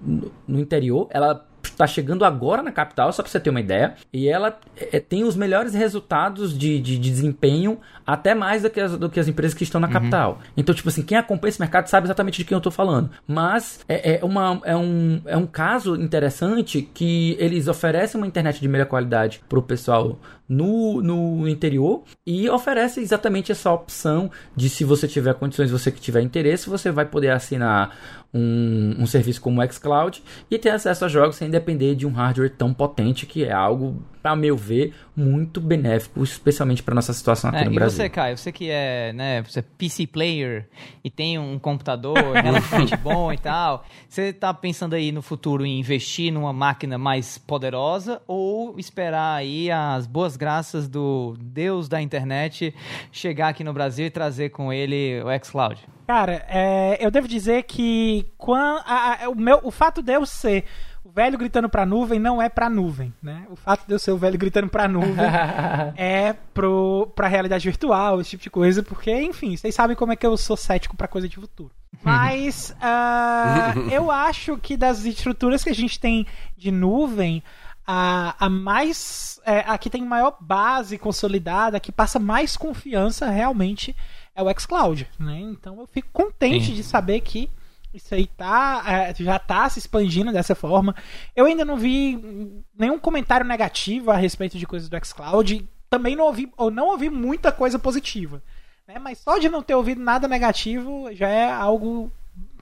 [0.48, 4.28] no interior, ela está chegando agora na capital, só para você ter uma ideia, e
[4.28, 8.98] ela é, tem os melhores resultados de, de, de desempenho, até mais do que, as,
[8.98, 10.40] do que as empresas que estão na capital.
[10.56, 13.10] Então, tipo assim, quem acompanha esse mercado sabe exatamente de quem eu estou falando.
[13.28, 18.60] Mas é, é, uma, é, um, é um caso interessante que eles oferecem uma internet
[18.60, 24.70] de melhor qualidade para o pessoal no, no interior e oferece exatamente essa opção de
[24.70, 27.98] se você tiver condições, você que tiver interesse, você vai poder assinar
[28.34, 32.12] um, um serviço como o xCloud e ter acesso a jogos sem depender de um
[32.12, 37.50] hardware tão potente que é algo, para meu ver, muito benéfico, especialmente para nossa situação
[37.50, 37.98] aqui É, no e Brasil.
[37.98, 40.70] você, Caio, você que é, né, você é PC player
[41.04, 45.78] e tem um computador relativamente bom e tal, você tá pensando aí no futuro em
[45.78, 52.74] investir numa máquina mais poderosa ou esperar aí as boas graças do Deus da internet
[53.12, 55.78] chegar aqui no Brasil e trazer com ele o xCloud?
[56.08, 60.26] Cara, é, eu devo dizer que quan- a- a- o, meu, o fato de eu
[60.26, 60.64] ser
[61.04, 63.46] o velho gritando pra nuvem não é pra nuvem, né?
[63.50, 65.26] O fato de eu ser o velho gritando pra nuvem
[65.98, 70.16] é pro, pra realidade virtual, esse tipo de coisa, porque, enfim, vocês sabem como é
[70.16, 71.72] que eu sou cético pra coisa de futuro.
[72.02, 76.26] Mas ah, eu acho que das estruturas que a gente tem
[76.58, 77.44] de nuvem,
[77.86, 79.40] a, a mais.
[79.46, 83.96] É, a que tem maior base consolidada, a que passa mais confiança realmente
[84.36, 85.40] é o xCloud, né?
[85.40, 86.74] Então eu fico contente Sim.
[86.74, 87.50] de saber que
[87.94, 90.96] isso aí tá, é, já tá se expandindo dessa forma.
[91.36, 95.68] Eu ainda não vi hum, nenhum comentário negativo a respeito de coisas do xCloud.
[95.90, 98.42] Também não ouvi, ou não ouvi muita coisa positiva.
[98.88, 98.98] Né?
[99.00, 102.12] Mas só de não ter ouvido nada negativo já é algo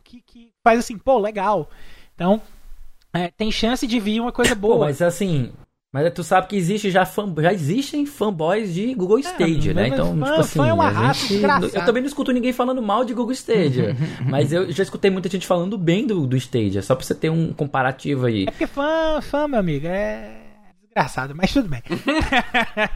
[0.04, 1.70] que, que faz assim, pô, legal.
[2.14, 2.42] Então,
[3.14, 4.86] é, tem chance de vir uma coisa Pô, boa.
[4.86, 5.52] mas assim,
[5.94, 9.90] mas tu sabe que existe já fan, já existem fanboys de Google Stadia, né?
[9.90, 12.32] mas Então, fã- tipo assim, fã é uma a raça gente- eu também não escuto
[12.32, 13.96] ninguém falando mal de Google Stadia,
[14.30, 17.30] mas eu já escutei muita gente falando bem do, do Stadia, só pra você ter
[17.30, 18.44] um comparativo aí.
[18.48, 20.38] É porque fã, fã, meu amigo, é
[20.82, 21.82] desgraçado, mas tudo bem.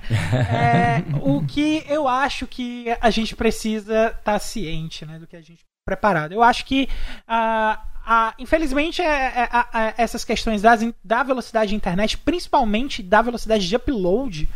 [0.09, 5.41] É, o que eu acho que a gente precisa estar ciente, né, do que a
[5.41, 6.31] gente preparado.
[6.33, 6.87] Eu acho que
[7.27, 13.01] ah, ah, infelizmente é- é- a- a- essas questões das da velocidade de internet, principalmente
[13.01, 14.47] da velocidade de upload,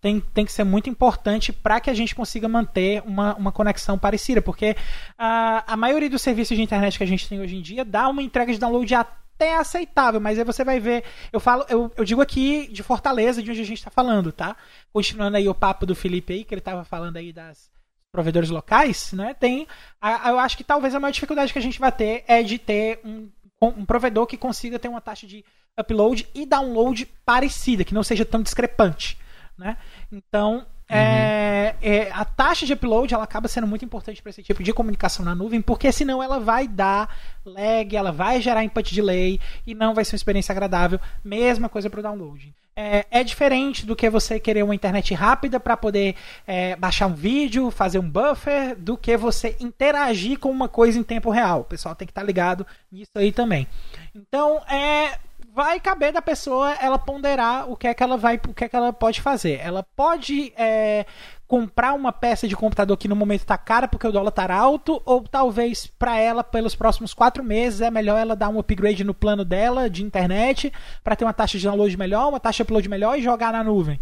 [0.00, 3.98] tem, tem que ser muito importante para que a gente consiga manter uma, uma conexão
[3.98, 4.76] parecida, porque
[5.18, 8.08] ah, a maioria dos serviços de internet que a gente tem hoje em dia dá
[8.08, 11.04] uma entrega de download até aceitável, mas aí você vai ver.
[11.32, 14.56] Eu falo, eu, eu digo aqui de Fortaleza, de onde a gente está falando, tá?
[14.92, 17.71] Continuando aí o papo do Felipe aí, que ele estava falando aí das
[18.12, 19.34] provedores locais, né?
[19.34, 19.66] Tem.
[20.00, 22.58] a- eu acho que talvez a maior dificuldade que a gente vai ter é de
[22.58, 23.28] ter um,
[23.60, 25.42] um provedor que consiga ter uma taxa de
[25.78, 29.18] upload e download parecida, que não seja tão discrepante.
[29.56, 29.76] né?
[30.10, 34.62] Então, é, é, a taxa de upload ela acaba sendo muito importante para esse tipo
[34.62, 37.08] de comunicação na nuvem, porque senão ela vai dar
[37.44, 41.00] lag, ela vai gerar input delay e não vai ser uma experiência agradável.
[41.24, 42.52] Mesma coisa para o download.
[42.74, 46.14] É, é, diferente do que você querer uma internet rápida para poder
[46.46, 51.02] é, baixar um vídeo, fazer um buffer, do que você interagir com uma coisa em
[51.02, 51.60] tempo real.
[51.60, 53.66] O pessoal tem que estar tá ligado nisso aí também.
[54.14, 55.18] Então, é,
[55.54, 58.68] vai caber da pessoa ela ponderar o que é que ela vai, o que é
[58.68, 59.60] que ela pode fazer.
[59.60, 61.04] Ela pode é,
[61.46, 65.02] comprar uma peça de computador que no momento está cara porque o dólar está alto,
[65.04, 69.12] ou talvez para ela pelos próximos quatro meses é melhor ela dar um upgrade no
[69.12, 70.72] plano dela de internet
[71.04, 73.62] para ter uma taxa de download melhor, uma taxa de upload melhor e jogar na
[73.62, 74.00] nuvem.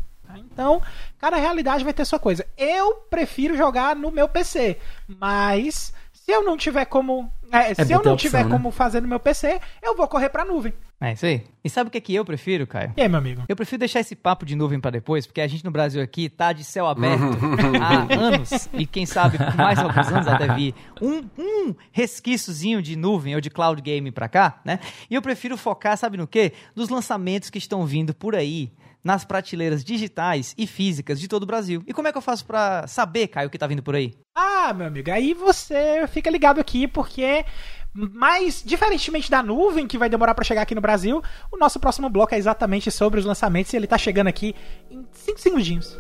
[0.53, 0.81] Então,
[1.19, 2.47] cada realidade vai ter sua coisa.
[2.57, 4.79] Eu prefiro jogar no meu PC,
[5.09, 8.57] mas se eu não tiver como, é, é se eu não tiver opção, né?
[8.57, 10.73] como fazer no meu PC, eu vou correr para a nuvem.
[11.03, 11.45] É isso aí.
[11.65, 12.93] E sabe o que, é que eu prefiro, Caio?
[12.95, 13.43] E aí, meu amigo?
[13.49, 16.29] Eu prefiro deixar esse papo de nuvem para depois, porque a gente no Brasil aqui
[16.29, 17.39] tá de céu aberto
[17.81, 22.97] há anos, e quem sabe por mais alguns anos até vir um, um resquíciozinho de
[22.97, 24.79] nuvem ou de cloud gaming para cá, né?
[25.09, 26.53] E eu prefiro focar, sabe no quê?
[26.77, 28.71] Nos lançamentos que estão vindo por aí,
[29.03, 31.83] nas prateleiras digitais e físicas de todo o Brasil.
[31.87, 34.15] E como é que eu faço para saber, Caio, o que tá vindo por aí?
[34.35, 37.45] Ah, meu amigo, aí você fica ligado aqui, porque
[37.93, 42.09] mas, diferentemente da nuvem, que vai demorar para chegar aqui no Brasil, o nosso próximo
[42.09, 44.55] bloco é exatamente sobre os lançamentos e ele tá chegando aqui
[44.91, 45.97] em 5 segundinhos.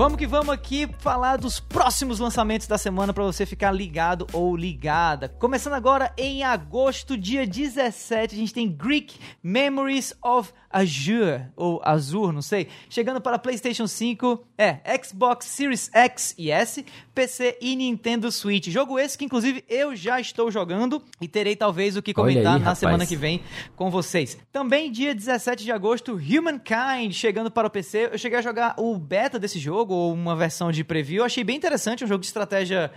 [0.00, 4.56] Vamos que vamos aqui falar dos próximos lançamentos da semana para você ficar ligado ou
[4.56, 5.28] ligada.
[5.28, 12.32] Começando agora em agosto, dia 17, a gente tem Greek Memories of Azure, ou Azure,
[12.32, 18.30] não sei, chegando para PlayStation 5, é, Xbox Series X e S, PC e Nintendo
[18.30, 18.68] Switch.
[18.68, 22.58] Jogo esse que, inclusive, eu já estou jogando e terei talvez o que comentar aí,
[22.58, 22.78] na rapaz.
[22.78, 23.42] semana que vem
[23.74, 24.38] com vocês.
[24.52, 28.10] Também, dia 17 de agosto, Humankind chegando para o PC.
[28.12, 31.18] Eu cheguei a jogar o beta desse jogo, ou uma versão de preview.
[31.18, 32.92] Eu achei bem interessante, um jogo de estratégia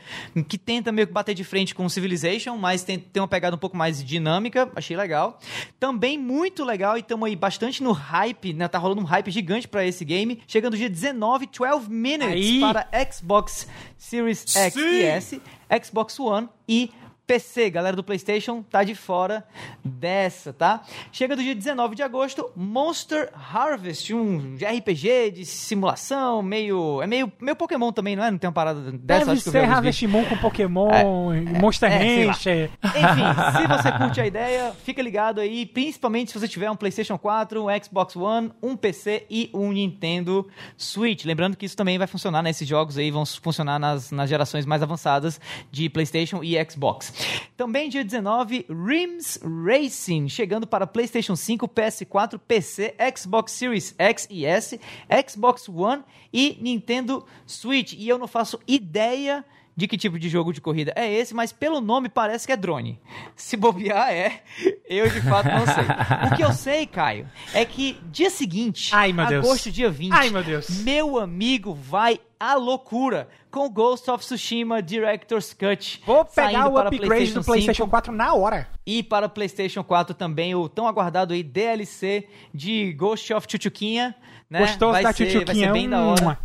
[0.47, 3.59] que tenta meio que bater de frente com Civilization, mas tem, tem uma pegada um
[3.59, 4.69] pouco mais dinâmica.
[4.75, 5.39] Achei legal.
[5.79, 8.67] Também muito legal e estamos aí bastante bastante no hype, né?
[8.67, 10.41] Tá rolando um hype gigante para esse game.
[10.45, 12.59] Chegando dia 19, 12 Minutes Aí.
[12.59, 14.81] para Xbox Series X Sim.
[14.81, 15.41] e S,
[15.83, 16.91] Xbox One e
[17.25, 19.45] PC, galera do PlayStation, tá de fora
[19.83, 20.81] dessa, tá?
[21.09, 27.01] Chega do dia 19 de agosto, Monster Harvest, um RPG de simulação, meio.
[27.01, 28.31] É meio, meio Pokémon também, não é?
[28.31, 29.25] Não tem uma parada dessa?
[29.25, 32.69] Deve acho ser Harvest Moon com Pokémon, é, Monster é, Rancher.
[32.83, 33.23] Enfim,
[33.57, 37.63] se você curte a ideia, fica ligado aí, principalmente se você tiver um PlayStation 4,
[37.63, 40.45] um Xbox One, um PC e um Nintendo
[40.75, 41.23] Switch.
[41.23, 42.49] Lembrando que isso também vai funcionar, né?
[42.49, 45.39] Esses jogos aí vão funcionar nas, nas gerações mais avançadas
[45.71, 47.12] de PlayStation e Xbox.
[47.55, 54.45] Também dia 19, Rims Racing, chegando para PlayStation 5, PS4, PC, Xbox Series X e
[54.45, 54.79] S,
[55.27, 57.93] Xbox One e Nintendo Switch.
[57.93, 59.45] E eu não faço ideia
[59.75, 62.57] de que tipo de jogo de corrida é esse, mas pelo nome parece que é
[62.57, 62.99] drone.
[63.35, 64.41] Se bobear é,
[64.87, 66.31] eu de fato não sei.
[66.31, 70.43] O que eu sei, Caio, é que dia seguinte, Ai, agosto dia 20, Ai, meu,
[70.43, 70.69] Deus.
[70.83, 76.01] meu amigo vai à loucura com Ghost of Tsushima Director's Cut.
[76.05, 78.67] Vou pegar o upgrade PlayStation do PlayStation 4 na hora.
[78.85, 84.13] E para PlayStation 4 também o tão aguardado aí DLC de Ghost of Chuchuquinha
[84.53, 84.59] né?
[84.59, 86.39] Gostoso vai da ser, vai ser bem da hora.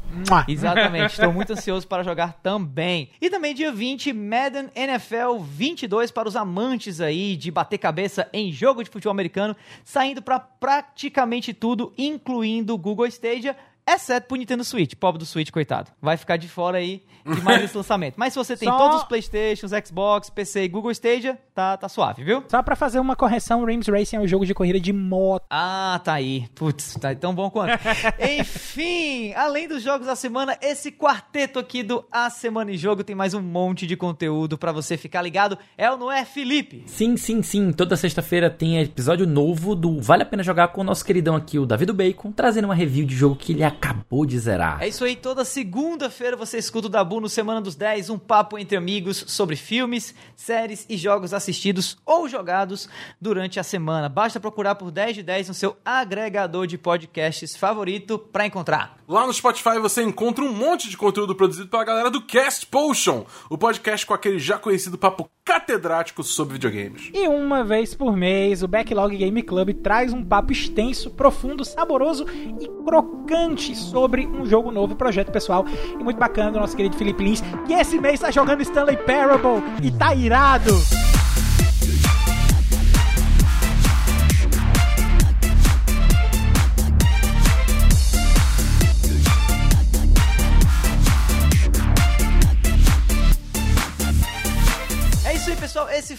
[0.49, 3.11] Exatamente, estou muito ansioso para jogar também.
[3.20, 8.51] E também dia 20, Madden NFL 22 para os amantes aí de bater cabeça em
[8.51, 13.55] jogo de futebol americano, saindo para praticamente tudo, incluindo o Google Stadia,
[13.95, 14.95] exceto pro Nintendo Switch.
[14.95, 15.91] Pobre do Switch, coitado.
[16.01, 18.14] Vai ficar de fora aí de mais esse lançamento.
[18.16, 18.76] Mas se você tem Só...
[18.76, 22.45] todos os Playstations, Xbox, PC e Google Stadia, tá, tá suave, viu?
[22.49, 25.45] Só pra fazer uma correção, Rims Racing é um jogo de corrida de moto.
[25.51, 26.47] Ah, tá aí.
[26.55, 27.78] Putz, tá tão bom quanto.
[28.18, 33.16] Enfim, além dos jogos da semana, esse quarteto aqui do A Semana em Jogo tem
[33.16, 35.59] mais um monte de conteúdo para você ficar ligado.
[35.76, 36.84] É ou não é, Felipe?
[36.86, 37.72] Sim, sim, sim.
[37.72, 41.59] Toda sexta-feira tem episódio novo do Vale a Pena Jogar com o nosso queridão aqui,
[41.59, 44.83] o David Bacon, trazendo uma review de jogo que ele acabou de zerar.
[44.83, 48.59] É isso aí, toda segunda-feira você escuta o Dabu no Semana dos 10, um papo
[48.59, 52.89] entre amigos sobre filmes, séries e jogos assistidos ou jogados
[53.20, 54.09] durante a semana.
[54.09, 58.97] Basta procurar por 10 de 10 no seu agregador de podcasts favorito para encontrar.
[59.09, 63.24] Lá no Spotify você encontra um monte de conteúdo produzido pela galera do Cast Potion,
[63.48, 67.11] o podcast com aquele já conhecido papo catedrático sobre videogames.
[67.14, 72.26] E uma vez por mês, o Backlog Game Club traz um papo extenso, profundo, saboroso
[72.61, 75.64] e crocante sobre um jogo novo, projeto pessoal
[75.98, 79.62] e muito bacana do nosso querido Felipe Lins, que esse mês tá jogando Stanley Parable
[79.82, 80.74] e tá irado.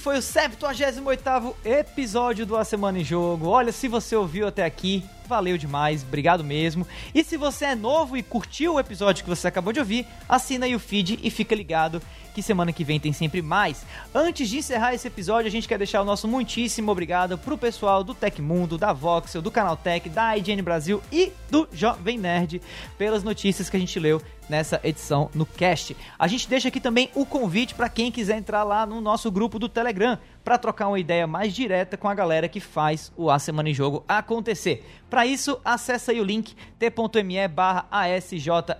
[0.09, 3.49] Foi o 78º episódio do A Semana em Jogo.
[3.49, 6.85] Olha, se você ouviu até aqui, valeu demais, obrigado mesmo.
[7.13, 10.65] E se você é novo e curtiu o episódio que você acabou de ouvir, assina
[10.65, 12.01] aí o feed e fica ligado
[12.33, 13.85] que semana que vem tem sempre mais.
[14.13, 18.03] Antes de encerrar esse episódio, a gente quer deixar o nosso muitíssimo obrigado pro pessoal
[18.03, 22.61] do Tecmundo, da Voxel, do Canal Tech, da IGN Brasil e do Jovem Nerd
[22.97, 25.95] pelas notícias que a gente leu nessa edição no cast.
[26.17, 29.59] A gente deixa aqui também o convite para quem quiser entrar lá no nosso grupo
[29.59, 30.17] do Telegram
[30.49, 33.73] para trocar uma ideia mais direta com a galera que faz o A Semana em
[33.75, 34.83] Jogo acontecer.
[35.07, 37.85] Para isso, acessa aí o link t.me barra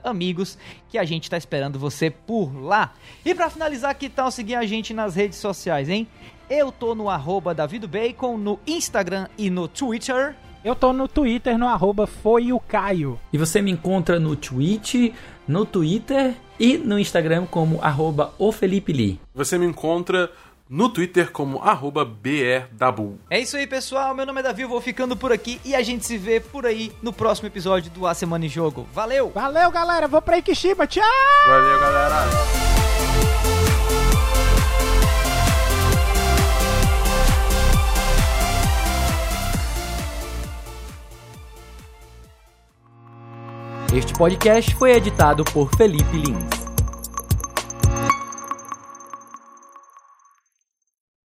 [0.04, 0.58] amigos
[0.90, 2.96] que a gente está esperando você por lá.
[3.24, 6.08] E para finalizar, que tal seguir a gente nas redes sociais, hein?
[6.50, 10.36] Eu tô no arroba davidobacon no Instagram e no Twitter.
[10.66, 13.20] Eu tô no Twitter, no arroba foi o Caio.
[13.32, 15.14] E você me encontra no Twitch,
[15.48, 19.20] no Twitter e no Instagram como arroba o Felipe Lee.
[19.34, 20.32] Você me encontra
[20.70, 23.18] no Twitter como arroba BRDabu.
[23.30, 24.14] É isso aí, pessoal.
[24.14, 26.66] Meu nome é Davi, eu vou ficando por aqui e a gente se vê por
[26.66, 28.88] aí no próximo episódio do A Semana em Jogo.
[28.94, 29.32] Valeu!
[29.34, 30.08] Valeu, galera.
[30.08, 30.86] Vou pra Ikishima.
[30.86, 31.04] Tchau!
[31.48, 32.30] Valeu, galera!
[43.92, 46.69] Este podcast foi editado por Felipe Lins.